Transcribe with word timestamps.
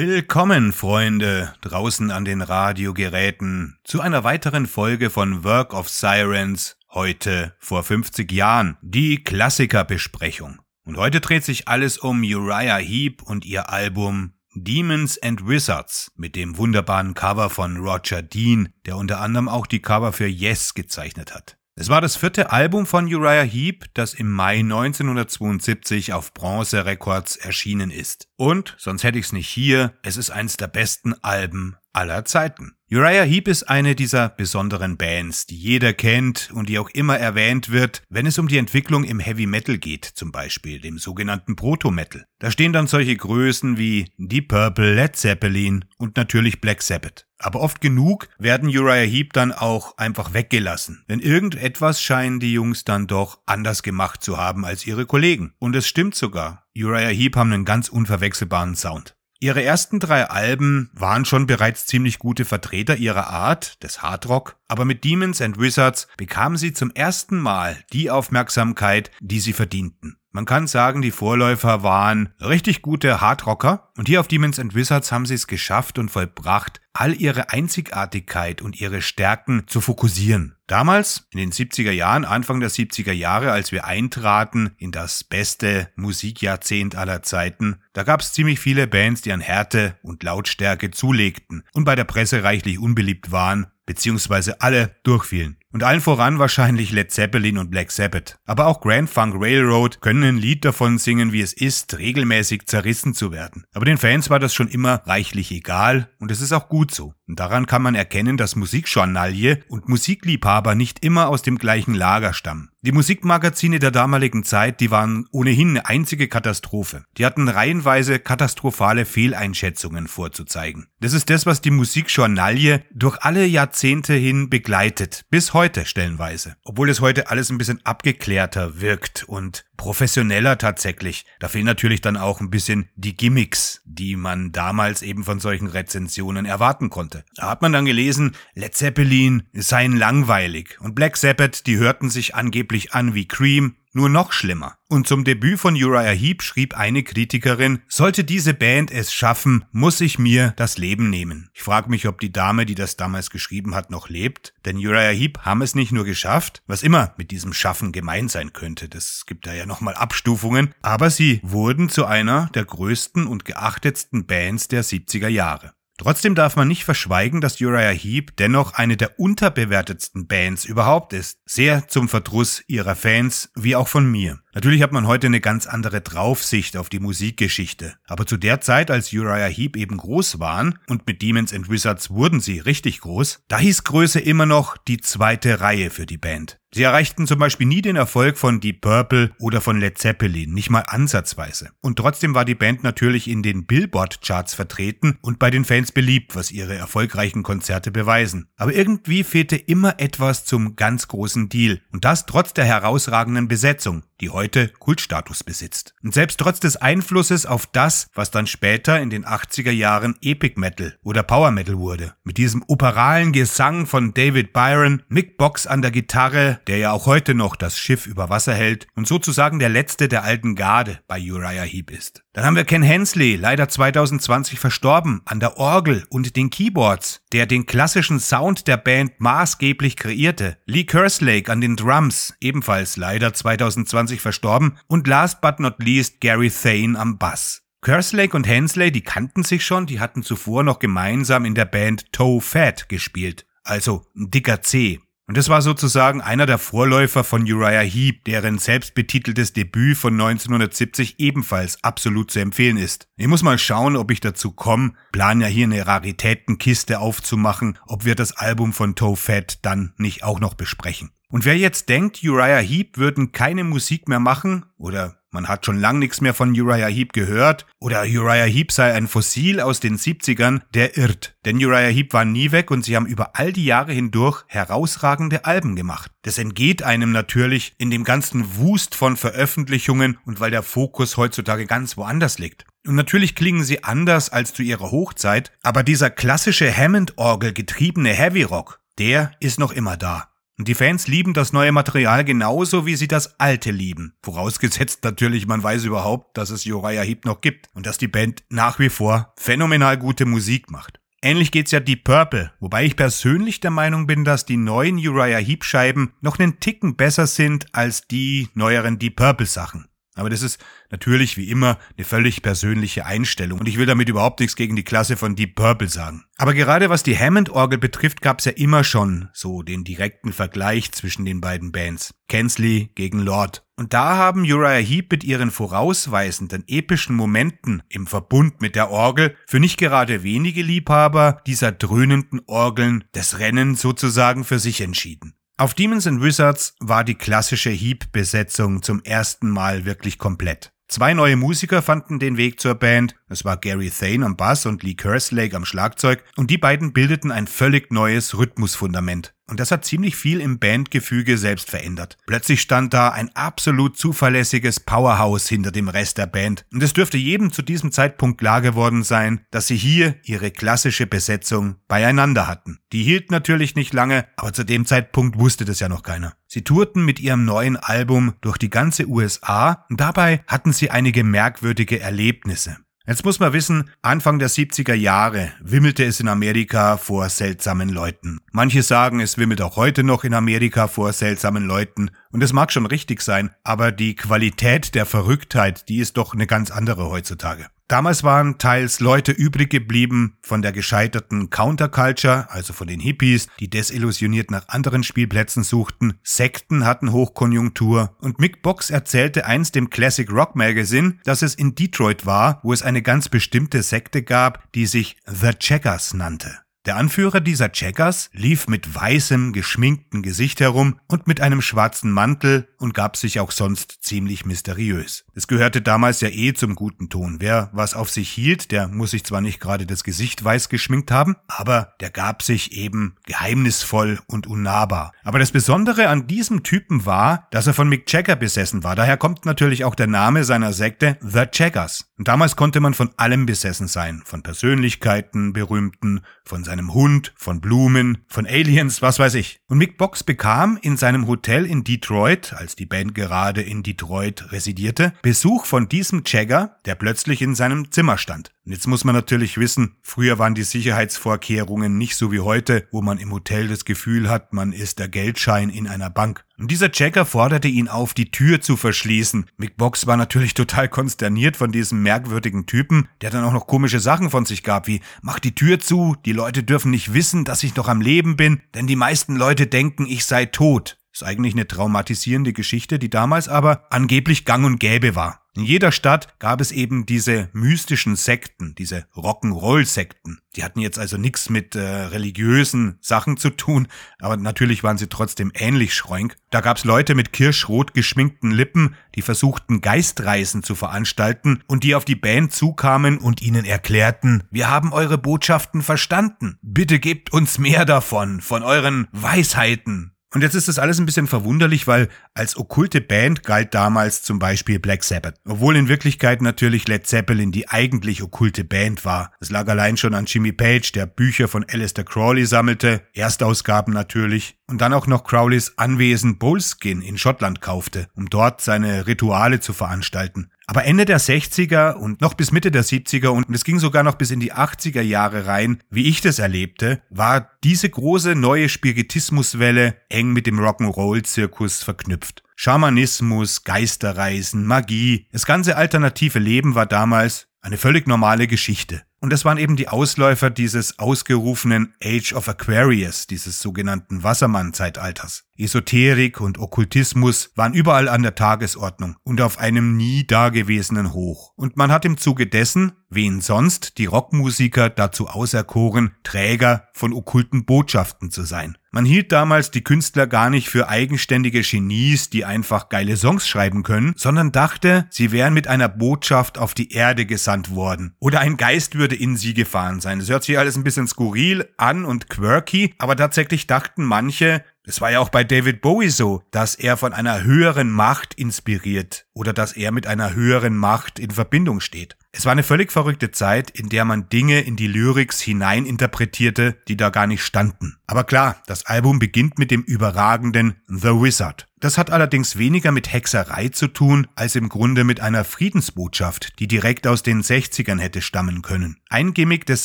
Willkommen, 0.00 0.72
Freunde, 0.72 1.54
draußen 1.60 2.12
an 2.12 2.24
den 2.24 2.40
Radiogeräten, 2.40 3.80
zu 3.82 4.00
einer 4.00 4.22
weiteren 4.22 4.68
Folge 4.68 5.10
von 5.10 5.42
Work 5.42 5.74
of 5.74 5.88
Sirens, 5.88 6.76
heute 6.92 7.56
vor 7.58 7.82
50 7.82 8.30
Jahren, 8.30 8.76
die 8.80 9.24
Klassikerbesprechung. 9.24 10.60
Und 10.84 10.98
heute 10.98 11.20
dreht 11.20 11.42
sich 11.42 11.66
alles 11.66 11.98
um 11.98 12.22
Uriah 12.22 12.76
Heep 12.76 13.22
und 13.22 13.44
ihr 13.44 13.70
Album 13.70 14.34
Demons 14.54 15.20
and 15.20 15.48
Wizards 15.48 16.12
mit 16.14 16.36
dem 16.36 16.58
wunderbaren 16.58 17.14
Cover 17.14 17.50
von 17.50 17.78
Roger 17.78 18.22
Dean, 18.22 18.68
der 18.86 18.96
unter 18.96 19.18
anderem 19.20 19.48
auch 19.48 19.66
die 19.66 19.82
Cover 19.82 20.12
für 20.12 20.28
Yes 20.28 20.74
gezeichnet 20.74 21.34
hat. 21.34 21.57
Es 21.80 21.88
war 21.88 22.00
das 22.00 22.16
vierte 22.16 22.50
Album 22.50 22.86
von 22.86 23.04
Uriah 23.04 23.44
Heep, 23.44 23.84
das 23.94 24.12
im 24.12 24.32
Mai 24.32 24.58
1972 24.58 26.12
auf 26.12 26.34
Bronze 26.34 26.84
Records 26.84 27.36
erschienen 27.36 27.92
ist. 27.92 28.26
Und, 28.34 28.74
sonst 28.78 29.04
hätte 29.04 29.20
ich 29.20 29.26
es 29.26 29.32
nicht 29.32 29.48
hier, 29.48 29.92
es 30.02 30.16
ist 30.16 30.30
eins 30.30 30.56
der 30.56 30.66
besten 30.66 31.14
Alben 31.22 31.76
aller 31.92 32.24
Zeiten. 32.24 32.72
Uriah 32.90 33.24
Heep 33.24 33.48
ist 33.48 33.64
eine 33.64 33.94
dieser 33.94 34.30
besonderen 34.30 34.96
Bands, 34.96 35.44
die 35.44 35.58
jeder 35.58 35.92
kennt 35.92 36.50
und 36.54 36.70
die 36.70 36.78
auch 36.78 36.88
immer 36.88 37.18
erwähnt 37.18 37.70
wird, 37.70 38.02
wenn 38.08 38.24
es 38.24 38.38
um 38.38 38.48
die 38.48 38.56
Entwicklung 38.56 39.04
im 39.04 39.20
Heavy 39.20 39.44
Metal 39.44 39.76
geht, 39.76 40.06
zum 40.06 40.32
Beispiel 40.32 40.80
dem 40.80 40.96
sogenannten 40.96 41.54
Proto-Metal. 41.54 42.24
Da 42.38 42.50
stehen 42.50 42.72
dann 42.72 42.86
solche 42.86 43.14
Größen 43.14 43.76
wie 43.76 44.10
Deep 44.16 44.48
Purple, 44.48 44.94
Led 44.94 45.16
Zeppelin 45.16 45.84
und 45.98 46.16
natürlich 46.16 46.62
Black 46.62 46.80
Sabbath. 46.80 47.26
Aber 47.38 47.60
oft 47.60 47.82
genug 47.82 48.28
werden 48.38 48.68
Uriah 48.68 49.06
Heep 49.06 49.34
dann 49.34 49.52
auch 49.52 49.98
einfach 49.98 50.32
weggelassen. 50.32 51.04
Denn 51.10 51.20
irgendetwas 51.20 52.00
scheinen 52.00 52.40
die 52.40 52.54
Jungs 52.54 52.84
dann 52.84 53.06
doch 53.06 53.40
anders 53.44 53.82
gemacht 53.82 54.22
zu 54.22 54.38
haben 54.38 54.64
als 54.64 54.86
ihre 54.86 55.04
Kollegen. 55.04 55.52
Und 55.58 55.76
es 55.76 55.86
stimmt 55.86 56.14
sogar. 56.14 56.64
Uriah 56.74 57.08
Heep 57.08 57.36
haben 57.36 57.52
einen 57.52 57.64
ganz 57.66 57.90
unverwechselbaren 57.90 58.76
Sound. 58.76 59.14
Ihre 59.40 59.62
ersten 59.62 60.00
drei 60.00 60.28
Alben 60.28 60.90
waren 60.94 61.24
schon 61.24 61.46
bereits 61.46 61.86
ziemlich 61.86 62.18
gute 62.18 62.44
Vertreter 62.44 62.96
ihrer 62.96 63.28
Art, 63.28 63.80
des 63.84 64.02
Hardrock, 64.02 64.56
aber 64.66 64.84
mit 64.84 65.04
Demons 65.04 65.40
and 65.40 65.60
Wizards 65.60 66.08
bekamen 66.16 66.58
sie 66.58 66.72
zum 66.72 66.90
ersten 66.90 67.38
Mal 67.38 67.76
die 67.92 68.10
Aufmerksamkeit, 68.10 69.12
die 69.20 69.38
sie 69.38 69.52
verdienten. 69.52 70.16
Man 70.32 70.44
kann 70.44 70.66
sagen, 70.66 71.02
die 71.02 71.12
Vorläufer 71.12 71.84
waren 71.84 72.34
richtig 72.40 72.82
gute 72.82 73.20
Hardrocker 73.20 73.92
und 73.96 74.08
hier 74.08 74.18
auf 74.18 74.28
Demons 74.28 74.58
and 74.58 74.74
Wizards 74.74 75.12
haben 75.12 75.24
sie 75.24 75.34
es 75.34 75.46
geschafft 75.46 76.00
und 76.00 76.10
vollbracht, 76.10 76.80
all 76.92 77.14
ihre 77.14 77.50
Einzigartigkeit 77.50 78.60
und 78.60 78.80
ihre 78.80 79.02
Stärken 79.02 79.68
zu 79.68 79.80
fokussieren. 79.80 80.57
Damals, 80.68 81.26
in 81.32 81.38
den 81.38 81.50
70er 81.50 81.92
Jahren, 81.92 82.26
Anfang 82.26 82.60
der 82.60 82.70
70er 82.70 83.12
Jahre, 83.12 83.52
als 83.52 83.72
wir 83.72 83.86
eintraten 83.86 84.72
in 84.76 84.92
das 84.92 85.24
beste 85.24 85.88
Musikjahrzehnt 85.96 86.94
aller 86.94 87.22
Zeiten, 87.22 87.76
da 87.94 88.02
gab 88.02 88.20
es 88.20 88.32
ziemlich 88.32 88.60
viele 88.60 88.86
Bands, 88.86 89.22
die 89.22 89.32
an 89.32 89.40
Härte 89.40 89.96
und 90.02 90.22
Lautstärke 90.22 90.90
zulegten 90.90 91.64
und 91.72 91.84
bei 91.84 91.96
der 91.96 92.04
Presse 92.04 92.44
reichlich 92.44 92.78
unbeliebt 92.78 93.32
waren, 93.32 93.68
beziehungsweise 93.86 94.60
alle 94.60 94.94
durchfielen. 95.04 95.56
Und 95.72 95.84
allen 95.84 96.02
voran 96.02 96.38
wahrscheinlich 96.38 96.92
Led 96.92 97.12
Zeppelin 97.12 97.56
und 97.56 97.70
Black 97.70 97.90
Sabbath. 97.90 98.38
Aber 98.44 98.66
auch 98.66 98.82
Grand 98.82 99.08
Funk 99.08 99.36
Railroad 99.38 100.02
können 100.02 100.22
ein 100.22 100.36
Lied 100.36 100.66
davon 100.66 100.98
singen, 100.98 101.32
wie 101.32 101.40
es 101.40 101.54
ist, 101.54 101.96
regelmäßig 101.96 102.66
zerrissen 102.66 103.14
zu 103.14 103.32
werden. 103.32 103.64
Aber 103.72 103.86
den 103.86 103.96
Fans 103.96 104.28
war 104.28 104.38
das 104.38 104.52
schon 104.52 104.68
immer 104.68 105.02
reichlich 105.06 105.50
egal 105.50 106.10
und 106.18 106.30
es 106.30 106.42
ist 106.42 106.52
auch 106.52 106.68
gut 106.68 106.92
so. 106.92 107.14
Daran 107.36 107.66
kann 107.66 107.82
man 107.82 107.94
erkennen, 107.94 108.36
dass 108.36 108.56
Musikjournalie 108.56 109.60
und 109.68 109.88
Musikliebhaber 109.88 110.74
nicht 110.74 111.04
immer 111.04 111.28
aus 111.28 111.42
dem 111.42 111.58
gleichen 111.58 111.94
Lager 111.94 112.32
stammen. 112.32 112.70
Die 112.80 112.92
Musikmagazine 112.92 113.80
der 113.80 113.90
damaligen 113.90 114.44
Zeit, 114.44 114.80
die 114.80 114.90
waren 114.90 115.26
ohnehin 115.32 115.70
eine 115.70 115.86
einzige 115.86 116.28
Katastrophe. 116.28 117.04
Die 117.18 117.26
hatten 117.26 117.48
reihenweise 117.48 118.18
katastrophale 118.18 119.04
Fehleinschätzungen 119.04 120.08
vorzuzeigen. 120.08 120.86
Das 121.00 121.12
ist 121.12 121.28
das, 121.28 121.44
was 121.44 121.60
die 121.60 121.72
Musikjournalie 121.72 122.84
durch 122.94 123.18
alle 123.20 123.44
Jahrzehnte 123.44 124.14
hin 124.14 124.48
begleitet, 124.48 125.24
bis 125.28 125.54
heute 125.54 125.86
stellenweise. 125.86 126.56
Obwohl 126.64 126.88
es 126.88 127.00
heute 127.00 127.30
alles 127.30 127.50
ein 127.50 127.58
bisschen 127.58 127.84
abgeklärter 127.84 128.80
wirkt 128.80 129.24
und 129.24 129.64
professioneller 129.78 130.58
tatsächlich. 130.58 131.24
Da 131.38 131.48
fehlen 131.48 131.64
natürlich 131.64 132.02
dann 132.02 132.18
auch 132.18 132.42
ein 132.42 132.50
bisschen 132.50 132.90
die 132.96 133.16
Gimmicks, 133.16 133.80
die 133.86 134.16
man 134.16 134.52
damals 134.52 135.00
eben 135.00 135.24
von 135.24 135.40
solchen 135.40 135.68
Rezensionen 135.68 136.44
erwarten 136.44 136.90
konnte. 136.90 137.24
Da 137.36 137.48
hat 137.48 137.62
man 137.62 137.72
dann 137.72 137.86
gelesen, 137.86 138.32
Led 138.54 138.74
Zeppelin 138.74 139.44
seien 139.54 139.96
langweilig 139.96 140.78
und 140.80 140.94
Black 140.94 141.16
Sabbath, 141.16 141.66
die 141.66 141.78
hörten 141.78 142.10
sich 142.10 142.34
angeblich 142.34 142.92
an 142.92 143.14
wie 143.14 143.26
Cream 143.26 143.76
nur 143.92 144.08
noch 144.08 144.32
schlimmer. 144.32 144.76
Und 144.88 145.06
zum 145.06 145.24
Debüt 145.24 145.58
von 145.58 145.74
Uriah 145.74 146.12
Heep 146.12 146.42
schrieb 146.42 146.76
eine 146.76 147.02
Kritikerin, 147.02 147.82
sollte 147.88 148.24
diese 148.24 148.54
Band 148.54 148.90
es 148.90 149.12
schaffen, 149.12 149.64
muss 149.72 150.00
ich 150.00 150.18
mir 150.18 150.54
das 150.56 150.78
Leben 150.78 151.10
nehmen. 151.10 151.50
Ich 151.52 151.62
frage 151.62 151.90
mich, 151.90 152.08
ob 152.08 152.20
die 152.20 152.32
Dame, 152.32 152.66
die 152.66 152.74
das 152.74 152.96
damals 152.96 153.30
geschrieben 153.30 153.74
hat, 153.74 153.90
noch 153.90 154.08
lebt. 154.08 154.54
Denn 154.64 154.76
Uriah 154.76 155.12
Heep 155.12 155.40
haben 155.40 155.62
es 155.62 155.74
nicht 155.74 155.92
nur 155.92 156.04
geschafft, 156.04 156.62
was 156.66 156.82
immer 156.82 157.14
mit 157.18 157.30
diesem 157.30 157.52
Schaffen 157.52 157.92
gemeint 157.92 158.30
sein 158.30 158.52
könnte, 158.52 158.88
das 158.88 159.24
gibt 159.26 159.46
da 159.46 159.52
ja 159.52 159.66
nochmal 159.66 159.94
Abstufungen, 159.94 160.74
aber 160.82 161.10
sie 161.10 161.40
wurden 161.42 161.88
zu 161.88 162.06
einer 162.06 162.50
der 162.54 162.64
größten 162.64 163.26
und 163.26 163.44
geachtetsten 163.44 164.26
Bands 164.26 164.68
der 164.68 164.84
70er 164.84 165.28
Jahre. 165.28 165.72
Trotzdem 165.98 166.36
darf 166.36 166.54
man 166.54 166.68
nicht 166.68 166.84
verschweigen, 166.84 167.40
dass 167.40 167.60
Uriah 167.60 167.90
Heep 167.90 168.36
dennoch 168.36 168.72
eine 168.72 168.96
der 168.96 169.18
unterbewertetsten 169.18 170.28
Bands 170.28 170.64
überhaupt 170.64 171.12
ist. 171.12 171.40
Sehr 171.44 171.88
zum 171.88 172.08
Verdruss 172.08 172.62
ihrer 172.68 172.94
Fans, 172.94 173.50
wie 173.56 173.74
auch 173.74 173.88
von 173.88 174.08
mir. 174.08 174.38
Natürlich 174.58 174.82
hat 174.82 174.90
man 174.90 175.06
heute 175.06 175.28
eine 175.28 175.40
ganz 175.40 175.68
andere 175.68 176.00
Draufsicht 176.00 176.76
auf 176.76 176.88
die 176.88 176.98
Musikgeschichte. 176.98 177.94
Aber 178.08 178.26
zu 178.26 178.36
der 178.36 178.60
Zeit, 178.60 178.90
als 178.90 179.12
Uriah 179.12 179.46
Heep 179.46 179.76
eben 179.76 179.98
groß 179.98 180.40
waren, 180.40 180.80
und 180.88 181.06
mit 181.06 181.22
Demons 181.22 181.54
and 181.54 181.70
Wizards 181.70 182.10
wurden 182.10 182.40
sie 182.40 182.58
richtig 182.58 183.02
groß, 183.02 183.44
da 183.46 183.58
hieß 183.58 183.84
Größe 183.84 184.18
immer 184.18 184.46
noch 184.46 184.76
die 184.76 184.96
zweite 184.96 185.60
Reihe 185.60 185.90
für 185.90 186.06
die 186.06 186.18
Band. 186.18 186.58
Sie 186.74 186.82
erreichten 186.82 187.26
zum 187.26 187.38
Beispiel 187.38 187.68
nie 187.68 187.80
den 187.82 187.96
Erfolg 187.96 188.36
von 188.36 188.60
Deep 188.60 188.82
Purple 188.82 189.30
oder 189.38 189.60
von 189.60 189.80
Led 189.80 189.96
Zeppelin, 189.96 190.52
nicht 190.52 190.68
mal 190.68 190.80
ansatzweise. 190.80 191.70
Und 191.80 191.96
trotzdem 191.96 192.34
war 192.34 192.44
die 192.44 192.56
Band 192.56 192.82
natürlich 192.82 193.30
in 193.30 193.42
den 193.42 193.64
Billboard-Charts 193.64 194.54
vertreten 194.54 195.18
und 195.22 195.38
bei 195.38 195.50
den 195.50 195.64
Fans 195.64 195.92
beliebt, 195.92 196.34
was 196.34 196.50
ihre 196.50 196.74
erfolgreichen 196.74 197.42
Konzerte 197.42 197.90
beweisen. 197.90 198.48
Aber 198.56 198.74
irgendwie 198.74 199.22
fehlte 199.22 199.56
immer 199.56 199.98
etwas 199.98 200.44
zum 200.44 200.76
ganz 200.76 201.08
großen 201.08 201.48
Deal. 201.48 201.80
Und 201.90 202.04
das 202.04 202.26
trotz 202.26 202.52
der 202.52 202.66
herausragenden 202.66 203.48
Besetzung 203.48 204.02
die 204.20 204.30
heute 204.30 204.47
Kultstatus 204.78 205.44
besitzt. 205.44 205.94
Und 206.02 206.14
selbst 206.14 206.40
trotz 206.40 206.60
des 206.60 206.76
Einflusses 206.76 207.46
auf 207.46 207.66
das, 207.66 208.08
was 208.14 208.30
dann 208.30 208.46
später 208.46 209.00
in 209.00 209.10
den 209.10 209.24
80er 209.24 209.70
Jahren 209.70 210.16
Epic 210.22 210.58
Metal 210.58 210.96
oder 211.02 211.22
Power 211.22 211.50
Metal 211.50 211.78
wurde, 211.78 212.14
mit 212.24 212.38
diesem 212.38 212.64
operalen 212.66 213.32
Gesang 213.32 213.86
von 213.86 214.14
David 214.14 214.52
Byron, 214.52 215.02
Mick 215.08 215.36
Box 215.36 215.66
an 215.66 215.82
der 215.82 215.90
Gitarre, 215.90 216.60
der 216.66 216.78
ja 216.78 216.92
auch 216.92 217.06
heute 217.06 217.34
noch 217.34 217.56
das 217.56 217.78
Schiff 217.78 218.06
über 218.06 218.30
Wasser 218.30 218.54
hält 218.54 218.86
und 218.94 219.06
sozusagen 219.06 219.58
der 219.58 219.68
letzte 219.68 220.08
der 220.08 220.24
alten 220.24 220.54
Garde 220.54 221.00
bei 221.06 221.20
Uriah 221.20 221.62
Heep 221.62 221.90
ist. 221.90 222.22
Dann 222.32 222.44
haben 222.44 222.56
wir 222.56 222.64
Ken 222.64 222.82
Hensley, 222.82 223.34
leider 223.34 223.68
2020 223.68 224.60
verstorben, 224.60 225.22
an 225.24 225.40
der 225.40 225.56
Orgel 225.56 226.04
und 226.08 226.36
den 226.36 226.50
Keyboards, 226.50 227.20
der 227.32 227.46
den 227.46 227.66
klassischen 227.66 228.20
Sound 228.20 228.68
der 228.68 228.76
Band 228.76 229.20
maßgeblich 229.20 229.96
kreierte. 229.96 230.58
Lee 230.66 230.84
Kerslake 230.84 231.50
an 231.50 231.60
den 231.60 231.76
Drums, 231.76 232.34
ebenfalls 232.40 232.96
leider 232.96 233.34
2020 233.34 234.20
verstorben. 234.20 234.78
Und 234.86 235.06
last 235.06 235.40
but 235.40 235.60
not 235.60 235.82
least 235.82 236.20
Gary 236.20 236.50
Thane 236.50 236.98
am 236.98 237.18
Bass. 237.18 237.62
Kerslake 237.80 238.36
und 238.36 238.46
Hensley, 238.46 238.90
die 238.90 239.02
kannten 239.02 239.44
sich 239.44 239.64
schon, 239.64 239.86
die 239.86 240.00
hatten 240.00 240.22
zuvor 240.22 240.64
noch 240.64 240.78
gemeinsam 240.78 241.44
in 241.44 241.54
der 241.54 241.64
Band 241.64 242.12
Toe 242.12 242.40
Fat 242.40 242.88
gespielt. 242.88 243.46
Also 243.62 244.06
ein 244.16 244.30
dicker 244.30 244.62
C. 244.62 245.00
Und 245.28 245.36
das 245.36 245.50
war 245.50 245.60
sozusagen 245.60 246.22
einer 246.22 246.46
der 246.46 246.56
Vorläufer 246.56 247.22
von 247.22 247.42
Uriah 247.42 247.82
Heep, 247.82 248.24
deren 248.24 248.56
selbstbetiteltes 248.56 249.52
Debüt 249.52 249.98
von 249.98 250.14
1970 250.14 251.20
ebenfalls 251.20 251.84
absolut 251.84 252.30
zu 252.30 252.40
empfehlen 252.40 252.78
ist. 252.78 253.08
Ich 253.18 253.26
muss 253.26 253.42
mal 253.42 253.58
schauen, 253.58 253.96
ob 253.96 254.10
ich 254.10 254.20
dazu 254.20 254.52
komme, 254.52 254.94
plan 255.12 255.42
ja 255.42 255.46
hier 255.46 255.66
eine 255.66 255.86
Raritätenkiste 255.86 256.98
aufzumachen, 256.98 257.78
ob 257.86 258.06
wir 258.06 258.14
das 258.14 258.38
Album 258.38 258.72
von 258.72 258.94
Toe 258.94 259.16
Fat 259.16 259.58
dann 259.66 259.92
nicht 259.98 260.24
auch 260.24 260.40
noch 260.40 260.54
besprechen. 260.54 261.10
Und 261.28 261.44
wer 261.44 261.58
jetzt 261.58 261.90
denkt, 261.90 262.24
Uriah 262.24 262.60
Heep 262.60 262.96
würden 262.96 263.32
keine 263.32 263.64
Musik 263.64 264.08
mehr 264.08 264.20
machen 264.20 264.64
oder 264.78 265.17
man 265.30 265.48
hat 265.48 265.66
schon 265.66 265.78
lang 265.78 265.98
nichts 265.98 266.20
mehr 266.20 266.32
von 266.32 266.58
Uriah 266.58 266.86
Heep 266.86 267.12
gehört 267.12 267.66
oder 267.80 268.02
Uriah 268.02 268.46
Heep 268.46 268.72
sei 268.72 268.94
ein 268.94 269.08
Fossil 269.08 269.60
aus 269.60 269.78
den 269.78 269.98
70ern, 269.98 270.62
der 270.72 270.96
irrt. 270.96 271.36
Denn 271.44 271.62
Uriah 271.62 271.90
Heep 271.90 272.14
war 272.14 272.24
nie 272.24 272.50
weg 272.50 272.70
und 272.70 272.84
sie 272.84 272.96
haben 272.96 273.06
über 273.06 273.36
all 273.36 273.52
die 273.52 273.64
Jahre 273.66 273.92
hindurch 273.92 274.44
herausragende 274.46 275.44
Alben 275.44 275.76
gemacht. 275.76 276.10
Das 276.22 276.38
entgeht 276.38 276.82
einem 276.82 277.12
natürlich 277.12 277.74
in 277.78 277.90
dem 277.90 278.04
ganzen 278.04 278.56
Wust 278.56 278.94
von 278.94 279.16
Veröffentlichungen 279.16 280.18
und 280.24 280.40
weil 280.40 280.50
der 280.50 280.62
Fokus 280.62 281.16
heutzutage 281.18 281.66
ganz 281.66 281.96
woanders 281.98 282.38
liegt. 282.38 282.64
Und 282.86 282.94
natürlich 282.94 283.34
klingen 283.34 283.64
sie 283.64 283.84
anders 283.84 284.30
als 284.30 284.54
zu 284.54 284.62
ihrer 284.62 284.90
Hochzeit, 284.90 285.52
aber 285.62 285.82
dieser 285.82 286.08
klassische 286.08 286.74
Hammond-Orgel 286.74 287.52
getriebene 287.52 288.14
Heavy 288.14 288.44
Rock, 288.44 288.80
der 288.98 289.32
ist 289.40 289.58
noch 289.58 289.72
immer 289.72 289.98
da. 289.98 290.28
Und 290.58 290.66
die 290.66 290.74
Fans 290.74 291.06
lieben 291.06 291.34
das 291.34 291.52
neue 291.52 291.70
Material 291.70 292.24
genauso, 292.24 292.84
wie 292.84 292.96
sie 292.96 293.06
das 293.06 293.38
alte 293.38 293.70
lieben. 293.70 294.14
Vorausgesetzt 294.24 295.04
natürlich, 295.04 295.46
man 295.46 295.62
weiß 295.62 295.84
überhaupt, 295.84 296.36
dass 296.36 296.50
es 296.50 296.66
Uriah 296.66 297.02
Heep 297.02 297.24
noch 297.24 297.40
gibt 297.40 297.68
und 297.74 297.86
dass 297.86 297.96
die 297.96 298.08
Band 298.08 298.42
nach 298.50 298.80
wie 298.80 298.88
vor 298.88 299.32
phänomenal 299.36 299.96
gute 299.96 300.26
Musik 300.26 300.68
macht. 300.70 300.98
Ähnlich 301.22 301.52
geht's 301.52 301.70
ja 301.70 301.80
Deep 301.80 302.04
Purple, 302.04 302.52
wobei 302.60 302.84
ich 302.84 302.96
persönlich 302.96 303.60
der 303.60 303.70
Meinung 303.70 304.06
bin, 304.06 304.24
dass 304.24 304.46
die 304.46 304.56
neuen 304.56 304.96
Uriah 304.96 305.38
Heep 305.38 305.64
Scheiben 305.64 306.12
noch 306.20 306.38
einen 306.38 306.58
Ticken 306.60 306.96
besser 306.96 307.26
sind 307.28 307.66
als 307.72 308.08
die 308.08 308.48
neueren 308.54 308.98
Deep 308.98 309.16
Purple 309.16 309.46
Sachen. 309.46 309.88
Aber 310.18 310.30
das 310.30 310.42
ist 310.42 310.58
natürlich 310.90 311.36
wie 311.36 311.50
immer 311.50 311.78
eine 311.96 312.04
völlig 312.04 312.42
persönliche 312.42 313.06
Einstellung 313.06 313.60
und 313.60 313.68
ich 313.68 313.78
will 313.78 313.86
damit 313.86 314.08
überhaupt 314.08 314.40
nichts 314.40 314.56
gegen 314.56 314.76
die 314.76 314.84
Klasse 314.84 315.16
von 315.16 315.36
Deep 315.36 315.54
Purple 315.54 315.88
sagen. 315.88 316.24
Aber 316.36 316.54
gerade 316.54 316.90
was 316.90 317.02
die 317.02 317.18
Hammond-Orgel 317.18 317.78
betrifft, 317.78 318.20
gab's 318.20 318.44
ja 318.44 318.52
immer 318.52 318.84
schon 318.84 319.28
so 319.32 319.62
den 319.62 319.84
direkten 319.84 320.32
Vergleich 320.32 320.92
zwischen 320.92 321.24
den 321.24 321.40
beiden 321.40 321.72
Bands. 321.72 322.14
Kensley 322.28 322.90
gegen 322.94 323.20
Lord. 323.20 323.64
Und 323.76 323.94
da 323.94 324.16
haben 324.16 324.42
Uriah 324.42 324.84
Heep 324.84 325.10
mit 325.12 325.24
ihren 325.24 325.50
vorausweisenden 325.50 326.64
epischen 326.66 327.14
Momenten 327.14 327.82
im 327.88 328.06
Verbund 328.06 328.60
mit 328.60 328.74
der 328.74 328.90
Orgel 328.90 329.36
für 329.46 329.60
nicht 329.60 329.78
gerade 329.78 330.22
wenige 330.22 330.62
Liebhaber 330.62 331.40
dieser 331.46 331.72
dröhnenden 331.72 332.40
Orgeln 332.46 333.04
das 333.12 333.38
Rennen 333.38 333.76
sozusagen 333.76 334.44
für 334.44 334.58
sich 334.58 334.80
entschieden. 334.80 335.37
Auf 335.60 335.74
Demons 335.74 336.06
Wizards 336.06 336.76
war 336.78 337.02
die 337.02 337.16
klassische 337.16 337.70
Heap-Besetzung 337.70 338.80
zum 338.80 339.02
ersten 339.02 339.50
Mal 339.50 339.84
wirklich 339.84 340.16
komplett. 340.16 340.70
Zwei 340.86 341.14
neue 341.14 341.34
Musiker 341.34 341.82
fanden 341.82 342.20
den 342.20 342.36
Weg 342.36 342.60
zur 342.60 342.76
Band. 342.76 343.16
Es 343.28 343.44
war 343.44 343.56
Gary 343.56 343.90
Thane 343.90 344.24
am 344.24 344.36
Bass 344.36 344.66
und 344.66 344.84
Lee 344.84 344.94
Kerslake 344.94 345.56
am 345.56 345.64
Schlagzeug 345.64 346.22
und 346.36 346.52
die 346.52 346.58
beiden 346.58 346.92
bildeten 346.92 347.32
ein 347.32 347.48
völlig 347.48 347.90
neues 347.90 348.38
Rhythmusfundament. 348.38 349.34
Und 349.48 349.60
das 349.60 349.70
hat 349.70 349.84
ziemlich 349.84 350.14
viel 350.14 350.40
im 350.40 350.58
Bandgefüge 350.58 351.38
selbst 351.38 351.70
verändert. 351.70 352.18
Plötzlich 352.26 352.60
stand 352.60 352.92
da 352.92 353.08
ein 353.08 353.34
absolut 353.34 353.96
zuverlässiges 353.96 354.80
Powerhouse 354.80 355.48
hinter 355.48 355.70
dem 355.72 355.88
Rest 355.88 356.18
der 356.18 356.26
Band. 356.26 356.66
Und 356.72 356.82
es 356.82 356.92
dürfte 356.92 357.16
jedem 357.16 357.50
zu 357.50 357.62
diesem 357.62 357.90
Zeitpunkt 357.90 358.38
klar 358.38 358.60
geworden 358.60 359.02
sein, 359.02 359.40
dass 359.50 359.66
sie 359.66 359.76
hier 359.76 360.16
ihre 360.22 360.50
klassische 360.50 361.06
Besetzung 361.06 361.76
beieinander 361.88 362.46
hatten. 362.46 362.78
Die 362.92 363.02
hielt 363.02 363.30
natürlich 363.30 363.74
nicht 363.74 363.94
lange, 363.94 364.26
aber 364.36 364.52
zu 364.52 364.64
dem 364.64 364.84
Zeitpunkt 364.84 365.38
wusste 365.38 365.64
das 365.64 365.80
ja 365.80 365.88
noch 365.88 366.02
keiner. 366.02 366.34
Sie 366.46 366.62
tourten 366.62 367.04
mit 367.04 367.20
ihrem 367.20 367.44
neuen 367.44 367.76
Album 367.76 368.34
durch 368.40 368.58
die 368.58 368.70
ganze 368.70 369.06
USA 369.08 369.86
und 369.88 370.00
dabei 370.00 370.42
hatten 370.46 370.72
sie 370.72 370.90
einige 370.90 371.24
merkwürdige 371.24 372.00
Erlebnisse. 372.00 372.76
Jetzt 373.08 373.24
muss 373.24 373.40
man 373.40 373.54
wissen, 373.54 373.90
Anfang 374.02 374.38
der 374.38 374.50
70er 374.50 374.92
Jahre 374.92 375.52
wimmelte 375.62 376.04
es 376.04 376.20
in 376.20 376.28
Amerika 376.28 376.98
vor 376.98 377.30
seltsamen 377.30 377.88
Leuten. 377.88 378.38
Manche 378.52 378.82
sagen, 378.82 379.20
es 379.20 379.38
wimmelt 379.38 379.62
auch 379.62 379.76
heute 379.76 380.04
noch 380.04 380.24
in 380.24 380.34
Amerika 380.34 380.88
vor 380.88 381.14
seltsamen 381.14 381.64
Leuten. 381.64 382.10
Und 382.32 382.42
es 382.42 382.52
mag 382.52 382.70
schon 382.70 382.84
richtig 382.84 383.22
sein, 383.22 383.48
aber 383.64 383.92
die 383.92 384.14
Qualität 384.14 384.94
der 384.94 385.06
Verrücktheit, 385.06 385.88
die 385.88 386.00
ist 386.00 386.18
doch 386.18 386.34
eine 386.34 386.46
ganz 386.46 386.70
andere 386.70 387.08
heutzutage. 387.08 387.68
Damals 387.88 388.22
waren 388.22 388.58
teils 388.58 389.00
Leute 389.00 389.32
übrig 389.32 389.70
geblieben 389.70 390.36
von 390.42 390.60
der 390.60 390.72
gescheiterten 390.72 391.48
Counterculture, 391.48 392.50
also 392.50 392.74
von 392.74 392.86
den 392.86 393.00
Hippies, 393.00 393.48
die 393.60 393.70
desillusioniert 393.70 394.50
nach 394.50 394.68
anderen 394.68 395.02
Spielplätzen 395.02 395.62
suchten. 395.62 396.18
Sekten 396.22 396.84
hatten 396.84 397.12
Hochkonjunktur 397.12 398.14
und 398.20 398.40
Mick 398.40 398.60
Box 398.60 398.90
erzählte 398.90 399.46
einst 399.46 399.74
dem 399.74 399.88
Classic 399.88 400.30
Rock 400.30 400.54
Magazine, 400.54 401.16
dass 401.24 401.40
es 401.40 401.54
in 401.54 401.74
Detroit 401.74 402.26
war, 402.26 402.60
wo 402.62 402.74
es 402.74 402.82
eine 402.82 403.00
ganz 403.00 403.30
bestimmte 403.30 403.82
Sekte 403.82 404.22
gab, 404.22 404.70
die 404.72 404.84
sich 404.84 405.16
The 405.24 405.52
Checkers 405.52 406.12
nannte. 406.12 406.58
Der 406.86 406.96
Anführer 406.96 407.40
dieser 407.40 407.70
Checkers 407.70 408.30
lief 408.32 408.66
mit 408.66 408.94
weißem, 408.94 409.52
geschminkten 409.52 410.22
Gesicht 410.22 410.60
herum 410.60 410.98
und 411.06 411.26
mit 411.26 411.40
einem 411.40 411.60
schwarzen 411.60 412.10
Mantel 412.10 412.68
und 412.78 412.94
gab 412.94 413.16
sich 413.16 413.40
auch 413.40 413.50
sonst 413.50 413.98
ziemlich 414.00 414.46
mysteriös. 414.46 415.24
Es 415.34 415.48
gehörte 415.48 415.82
damals 415.82 416.20
ja 416.20 416.28
eh 416.28 416.54
zum 416.54 416.76
guten 416.76 417.10
Ton. 417.10 417.36
Wer 417.40 417.68
was 417.72 417.94
auf 417.94 418.10
sich 418.10 418.30
hielt, 418.30 418.70
der 418.70 418.88
muss 418.88 419.10
sich 419.10 419.24
zwar 419.24 419.40
nicht 419.40 419.60
gerade 419.60 419.86
das 419.86 420.02
Gesicht 420.02 420.42
weiß 420.42 420.68
geschminkt 420.68 421.10
haben, 421.10 421.36
aber 421.46 421.94
der 422.00 422.10
gab 422.10 422.42
sich 422.42 422.72
eben 422.72 423.16
geheimnisvoll 423.26 424.20
und 424.26 424.46
unnahbar. 424.46 425.12
Aber 425.24 425.38
das 425.38 425.52
Besondere 425.52 426.08
an 426.08 426.26
diesem 426.26 426.62
Typen 426.62 427.04
war, 427.04 427.48
dass 427.50 427.66
er 427.66 427.74
von 427.74 427.88
Mick 427.88 428.06
Checker 428.06 428.36
besessen 428.36 428.82
war. 428.82 428.96
Daher 428.96 429.16
kommt 429.16 429.44
natürlich 429.44 429.84
auch 429.84 429.94
der 429.94 430.06
Name 430.06 430.44
seiner 430.44 430.72
Sekte 430.72 431.18
The 431.20 431.46
Checkers. 431.50 432.07
Und 432.18 432.26
damals 432.26 432.56
konnte 432.56 432.80
man 432.80 432.94
von 432.94 433.10
allem 433.16 433.46
besessen 433.46 433.86
sein. 433.86 434.22
Von 434.24 434.42
Persönlichkeiten, 434.42 435.52
Berühmten, 435.52 436.22
von 436.44 436.64
seinem 436.64 436.92
Hund, 436.92 437.32
von 437.36 437.60
Blumen, 437.60 438.24
von 438.26 438.44
Aliens, 438.44 439.00
was 439.02 439.20
weiß 439.20 439.34
ich. 439.34 439.60
Und 439.68 439.78
Mick 439.78 439.96
Box 439.98 440.24
bekam 440.24 440.78
in 440.82 440.96
seinem 440.96 441.28
Hotel 441.28 441.64
in 441.64 441.84
Detroit, 441.84 442.52
als 442.54 442.74
die 442.74 442.86
Band 442.86 443.14
gerade 443.14 443.62
in 443.62 443.84
Detroit 443.84 444.50
residierte, 444.50 445.12
Besuch 445.22 445.64
von 445.64 445.88
diesem 445.88 446.24
Jagger, 446.26 446.80
der 446.86 446.96
plötzlich 446.96 447.40
in 447.40 447.54
seinem 447.54 447.92
Zimmer 447.92 448.18
stand. 448.18 448.50
Und 448.68 448.72
jetzt 448.72 448.86
muss 448.86 449.02
man 449.02 449.14
natürlich 449.14 449.56
wissen, 449.56 449.96
früher 450.02 450.38
waren 450.38 450.54
die 450.54 450.62
Sicherheitsvorkehrungen 450.62 451.96
nicht 451.96 452.16
so 452.16 452.32
wie 452.32 452.40
heute, 452.40 452.86
wo 452.90 453.00
man 453.00 453.16
im 453.16 453.32
Hotel 453.32 453.66
das 453.66 453.86
Gefühl 453.86 454.28
hat, 454.28 454.52
man 454.52 454.74
ist 454.74 454.98
der 454.98 455.08
Geldschein 455.08 455.70
in 455.70 455.88
einer 455.88 456.10
Bank. 456.10 456.44
Und 456.58 456.70
dieser 456.70 456.92
Checker 456.92 457.24
forderte 457.24 457.68
ihn 457.68 457.88
auf, 457.88 458.12
die 458.12 458.30
Tür 458.30 458.60
zu 458.60 458.76
verschließen. 458.76 459.46
Mick 459.56 459.78
Box 459.78 460.06
war 460.06 460.18
natürlich 460.18 460.52
total 460.54 460.90
konsterniert 460.90 461.56
von 461.56 461.72
diesem 461.72 462.02
merkwürdigen 462.02 462.66
Typen, 462.66 463.08
der 463.22 463.30
dann 463.30 463.44
auch 463.44 463.54
noch 463.54 463.66
komische 463.66 464.00
Sachen 464.00 464.28
von 464.28 464.44
sich 464.44 464.62
gab, 464.62 464.86
wie 464.86 465.00
mach 465.22 465.38
die 465.38 465.54
Tür 465.54 465.80
zu, 465.80 466.14
die 466.26 466.34
Leute 466.34 466.62
dürfen 466.62 466.90
nicht 466.90 467.14
wissen, 467.14 467.46
dass 467.46 467.62
ich 467.62 467.74
noch 467.74 467.88
am 467.88 468.02
Leben 468.02 468.36
bin, 468.36 468.60
denn 468.74 468.86
die 468.86 468.96
meisten 468.96 469.34
Leute 469.34 469.66
denken, 469.66 470.04
ich 470.04 470.26
sei 470.26 470.44
tot. 470.44 470.98
Ist 471.10 471.24
eigentlich 471.24 471.54
eine 471.54 471.66
traumatisierende 471.66 472.52
Geschichte, 472.52 472.98
die 472.98 473.08
damals 473.08 473.48
aber 473.48 473.86
angeblich 473.88 474.44
gang 474.44 474.66
und 474.66 474.78
gäbe 474.78 475.16
war. 475.16 475.47
In 475.58 475.64
jeder 475.64 475.90
Stadt 475.90 476.38
gab 476.38 476.60
es 476.60 476.70
eben 476.70 477.04
diese 477.04 477.48
mystischen 477.52 478.14
Sekten, 478.14 478.76
diese 478.76 479.06
Rock'n'Roll-Sekten. 479.16 480.38
Die 480.54 480.62
hatten 480.62 480.78
jetzt 480.78 481.00
also 481.00 481.16
nichts 481.16 481.50
mit 481.50 481.74
äh, 481.74 481.80
religiösen 481.80 482.96
Sachen 483.00 483.36
zu 483.36 483.50
tun, 483.50 483.88
aber 484.20 484.36
natürlich 484.36 484.84
waren 484.84 484.98
sie 484.98 485.08
trotzdem 485.08 485.50
ähnlich 485.56 485.94
schreunk. 485.94 486.36
Da 486.50 486.60
gab's 486.60 486.84
Leute 486.84 487.16
mit 487.16 487.32
kirschrot 487.32 487.92
geschminkten 487.92 488.52
Lippen, 488.52 488.94
die 489.16 489.22
versuchten 489.22 489.80
Geistreisen 489.80 490.62
zu 490.62 490.76
veranstalten 490.76 491.64
und 491.66 491.82
die 491.82 491.96
auf 491.96 492.04
die 492.04 492.14
Band 492.14 492.52
zukamen 492.52 493.18
und 493.18 493.42
ihnen 493.42 493.64
erklärten, 493.64 494.44
wir 494.52 494.70
haben 494.70 494.92
eure 494.92 495.18
Botschaften 495.18 495.82
verstanden. 495.82 496.56
Bitte 496.62 497.00
gebt 497.00 497.32
uns 497.32 497.58
mehr 497.58 497.84
davon, 497.84 498.40
von 498.40 498.62
euren 498.62 499.08
Weisheiten. 499.10 500.12
Und 500.34 500.42
jetzt 500.42 500.54
ist 500.54 500.68
das 500.68 500.78
alles 500.78 500.98
ein 500.98 501.06
bisschen 501.06 501.26
verwunderlich, 501.26 501.86
weil 501.86 502.08
als 502.34 502.56
okkulte 502.56 503.00
Band 503.00 503.44
galt 503.44 503.72
damals 503.72 504.22
zum 504.22 504.38
Beispiel 504.38 504.78
Black 504.78 505.02
Sabbath. 505.02 505.36
Obwohl 505.46 505.74
in 505.74 505.88
Wirklichkeit 505.88 506.42
natürlich 506.42 506.86
Led 506.86 507.06
Zeppelin 507.06 507.50
die 507.50 507.68
eigentlich 507.68 508.22
okkulte 508.22 508.62
Band 508.62 509.06
war. 509.06 509.32
Es 509.40 509.50
lag 509.50 509.66
allein 509.68 509.96
schon 509.96 510.14
an 510.14 510.26
Jimmy 510.26 510.52
Page, 510.52 510.92
der 510.92 511.06
Bücher 511.06 511.48
von 511.48 511.64
Alistair 511.64 512.04
Crawley 512.04 512.44
sammelte, 512.44 513.00
Erstausgaben 513.14 513.94
natürlich, 513.94 514.57
und 514.68 514.80
dann 514.80 514.92
auch 514.92 515.06
noch 515.06 515.24
Crowleys 515.24 515.72
Anwesen 515.76 516.38
Boleskin 516.38 517.02
in 517.02 517.18
Schottland 517.18 517.60
kaufte, 517.60 518.08
um 518.14 518.30
dort 518.30 518.60
seine 518.60 519.06
Rituale 519.06 519.60
zu 519.60 519.72
veranstalten. 519.72 520.50
Aber 520.66 520.84
Ende 520.84 521.06
der 521.06 521.18
60er 521.18 521.94
und 521.94 522.20
noch 522.20 522.34
bis 522.34 522.52
Mitte 522.52 522.70
der 522.70 522.84
70er 522.84 523.28
und 523.28 523.48
es 523.48 523.64
ging 523.64 523.78
sogar 523.78 524.02
noch 524.02 524.16
bis 524.16 524.30
in 524.30 524.38
die 524.38 524.52
80er 524.52 525.00
Jahre 525.00 525.46
rein, 525.46 525.82
wie 525.90 526.08
ich 526.08 526.20
das 526.20 526.38
erlebte, 526.38 527.00
war 527.08 527.50
diese 527.64 527.88
große 527.88 528.34
neue 528.34 528.68
Spiritismuswelle 528.68 529.96
eng 530.10 530.34
mit 530.34 530.46
dem 530.46 530.60
Rock'n'Roll-Zirkus 530.60 531.82
verknüpft. 531.82 532.42
Schamanismus, 532.54 533.64
Geisterreisen, 533.64 534.66
Magie, 534.66 535.26
das 535.32 535.46
ganze 535.46 535.76
alternative 535.76 536.38
Leben 536.38 536.74
war 536.74 536.86
damals 536.86 537.48
eine 537.62 537.78
völlig 537.78 538.06
normale 538.06 538.46
Geschichte. 538.46 539.02
Und 539.20 539.32
das 539.32 539.44
waren 539.44 539.58
eben 539.58 539.74
die 539.74 539.88
Ausläufer 539.88 540.48
dieses 540.48 541.00
ausgerufenen 541.00 541.92
Age 542.02 542.34
of 542.34 542.48
Aquarius, 542.48 543.26
dieses 543.26 543.60
sogenannten 543.60 544.22
Wassermann-Zeitalters. 544.22 545.44
Esoterik 545.56 546.40
und 546.40 546.58
Okkultismus 546.58 547.50
waren 547.56 547.74
überall 547.74 548.08
an 548.08 548.22
der 548.22 548.36
Tagesordnung 548.36 549.16
und 549.24 549.40
auf 549.40 549.58
einem 549.58 549.96
nie 549.96 550.24
dagewesenen 550.24 551.12
Hoch. 551.12 551.52
Und 551.56 551.76
man 551.76 551.90
hat 551.90 552.04
im 552.04 552.16
Zuge 552.16 552.46
dessen, 552.46 552.92
wen 553.10 553.40
sonst, 553.40 553.98
die 553.98 554.06
Rockmusiker 554.06 554.88
dazu 554.88 555.26
auserkoren, 555.26 556.14
Träger 556.22 556.86
von 556.92 557.12
okkulten 557.12 557.64
Botschaften 557.64 558.30
zu 558.30 558.44
sein. 558.44 558.77
Man 558.90 559.04
hielt 559.04 559.32
damals 559.32 559.70
die 559.70 559.84
Künstler 559.84 560.26
gar 560.26 560.48
nicht 560.48 560.70
für 560.70 560.88
eigenständige 560.88 561.60
Genies, 561.60 562.30
die 562.30 562.46
einfach 562.46 562.88
geile 562.88 563.18
Songs 563.18 563.46
schreiben 563.46 563.82
können, 563.82 564.14
sondern 564.16 564.50
dachte, 564.50 565.06
sie 565.10 565.30
wären 565.30 565.52
mit 565.52 565.68
einer 565.68 565.90
Botschaft 565.90 566.56
auf 566.56 566.72
die 566.72 566.92
Erde 566.92 567.26
gesandt 567.26 567.74
worden. 567.74 568.14
Oder 568.18 568.40
ein 568.40 568.56
Geist 568.56 568.94
würde 568.94 569.14
in 569.14 569.36
sie 569.36 569.52
gefahren 569.52 570.00
sein. 570.00 570.20
Das 570.20 570.30
hört 570.30 570.44
sich 570.44 570.58
alles 570.58 570.76
ein 570.76 570.84
bisschen 570.84 571.06
skurril 571.06 571.68
an 571.76 572.06
und 572.06 572.30
quirky, 572.30 572.94
aber 572.98 573.14
tatsächlich 573.14 573.66
dachten 573.66 574.04
manche, 574.04 574.64
Es 574.84 575.02
war 575.02 575.10
ja 575.10 575.20
auch 575.20 575.28
bei 575.28 575.44
David 575.44 575.82
Bowie 575.82 576.08
so, 576.08 576.42
dass 576.50 576.74
er 576.74 576.96
von 576.96 577.12
einer 577.12 577.44
höheren 577.44 577.90
Macht 577.90 578.32
inspiriert 578.32 579.26
oder 579.34 579.52
dass 579.52 579.74
er 579.74 579.92
mit 579.92 580.06
einer 580.06 580.34
höheren 580.34 580.78
Macht 580.78 581.18
in 581.18 581.30
Verbindung 581.30 581.80
steht. 581.80 582.16
Es 582.30 582.44
war 582.44 582.52
eine 582.52 582.62
völlig 582.62 582.92
verrückte 582.92 583.30
Zeit, 583.30 583.70
in 583.70 583.88
der 583.88 584.04
man 584.04 584.28
Dinge 584.28 584.60
in 584.60 584.76
die 584.76 584.86
Lyrics 584.86 585.40
hineininterpretierte, 585.40 586.76
die 586.86 586.96
da 586.96 587.08
gar 587.08 587.26
nicht 587.26 587.42
standen. 587.42 587.96
Aber 588.06 588.24
klar, 588.24 588.62
das 588.66 588.84
Album 588.84 589.18
beginnt 589.18 589.58
mit 589.58 589.70
dem 589.70 589.82
überragenden 589.82 590.76
The 590.88 591.08
Wizard. 591.08 591.66
Das 591.80 591.96
hat 591.96 592.10
allerdings 592.10 592.58
weniger 592.58 592.92
mit 592.92 593.12
Hexerei 593.12 593.68
zu 593.68 593.88
tun, 593.88 594.26
als 594.34 594.56
im 594.56 594.68
Grunde 594.68 595.04
mit 595.04 595.20
einer 595.20 595.44
Friedensbotschaft, 595.44 596.58
die 596.58 596.68
direkt 596.68 597.06
aus 597.06 597.22
den 597.22 597.42
60ern 597.42 597.98
hätte 597.98 598.20
stammen 598.20 598.62
können. 598.62 598.98
Ein 599.08 599.32
Gimmick 599.32 599.64
des 599.64 599.84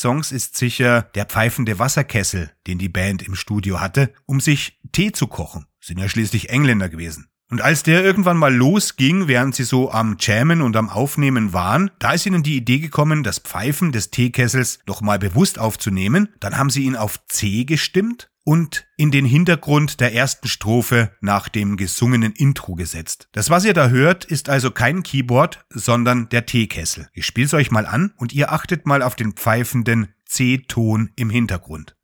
Songs 0.00 0.30
ist 0.30 0.56
sicher 0.56 1.02
der 1.14 1.24
pfeifende 1.24 1.78
Wasserkessel, 1.78 2.50
den 2.66 2.78
die 2.78 2.88
Band 2.88 3.22
im 3.22 3.36
Studio 3.36 3.80
hatte, 3.80 4.12
um 4.26 4.40
sich 4.40 4.80
Tee 4.92 5.12
zu 5.12 5.28
kochen. 5.28 5.66
Sind 5.80 5.98
ja 5.98 6.08
schließlich 6.08 6.50
Engländer 6.50 6.88
gewesen. 6.88 7.28
Und 7.54 7.60
als 7.60 7.84
der 7.84 8.02
irgendwann 8.02 8.36
mal 8.36 8.52
losging, 8.52 9.28
während 9.28 9.54
sie 9.54 9.62
so 9.62 9.92
am 9.92 10.16
Jammen 10.18 10.60
und 10.60 10.74
am 10.74 10.88
Aufnehmen 10.88 11.52
waren, 11.52 11.92
da 12.00 12.10
ist 12.10 12.26
ihnen 12.26 12.42
die 12.42 12.56
Idee 12.56 12.80
gekommen, 12.80 13.22
das 13.22 13.38
Pfeifen 13.38 13.92
des 13.92 14.10
Teekessels 14.10 14.80
doch 14.86 15.02
mal 15.02 15.20
bewusst 15.20 15.60
aufzunehmen. 15.60 16.30
Dann 16.40 16.58
haben 16.58 16.68
sie 16.68 16.82
ihn 16.82 16.96
auf 16.96 17.24
C 17.28 17.62
gestimmt 17.64 18.28
und 18.42 18.88
in 18.96 19.12
den 19.12 19.24
Hintergrund 19.24 20.00
der 20.00 20.12
ersten 20.12 20.48
Strophe 20.48 21.12
nach 21.20 21.48
dem 21.48 21.76
gesungenen 21.76 22.32
Intro 22.32 22.74
gesetzt. 22.74 23.28
Das, 23.30 23.50
was 23.50 23.64
ihr 23.64 23.72
da 23.72 23.88
hört, 23.88 24.24
ist 24.24 24.48
also 24.48 24.72
kein 24.72 25.04
Keyboard, 25.04 25.64
sondern 25.70 26.28
der 26.30 26.46
Teekessel. 26.46 27.06
Ich 27.12 27.24
spiel's 27.24 27.54
euch 27.54 27.70
mal 27.70 27.86
an 27.86 28.14
und 28.16 28.32
ihr 28.32 28.50
achtet 28.50 28.84
mal 28.84 29.00
auf 29.00 29.14
den 29.14 29.34
pfeifenden 29.34 30.08
C-Ton 30.26 31.10
im 31.14 31.30
Hintergrund. 31.30 31.94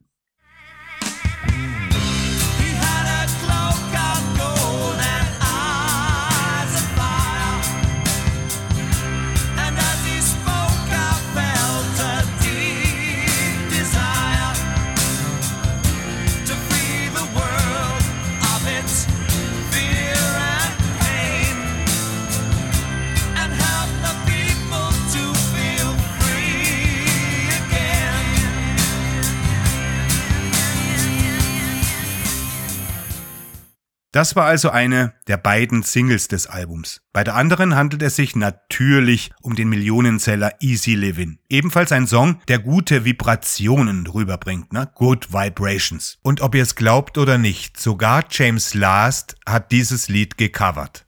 Das 34.21 34.37
war 34.37 34.45
also 34.45 34.69
eine 34.69 35.15
der 35.29 35.39
beiden 35.39 35.83
Singles 35.83 36.29
des 36.29 36.47
Albums. 36.47 37.01
Bei 37.15 37.25
der 37.25 37.37
anderen 37.37 37.75
handelt 37.75 38.03
es 38.03 38.17
sich 38.17 38.37
natürlich 38.37 39.31
um 39.41 39.55
den 39.55 39.71
Millionenseller 39.71 40.53
Easy 40.61 40.95
Living. 40.95 41.39
Ebenfalls 41.49 41.91
ein 41.91 42.07
Song, 42.07 42.39
der 42.47 42.59
gute 42.59 43.07
Vibrationen 43.07 44.07
rüberbringt, 44.07 44.75
ne? 44.75 44.91
Good 44.95 45.33
Vibrations. 45.33 46.19
Und 46.21 46.43
ob 46.43 46.55
ihr 46.55 46.65
es 46.65 46.75
glaubt 46.75 47.17
oder 47.17 47.39
nicht, 47.39 47.81
sogar 47.81 48.25
James 48.29 48.75
Last 48.75 49.37
hat 49.47 49.73
dieses 49.73 50.11
Lied 50.11 50.37
gecovert. 50.37 51.07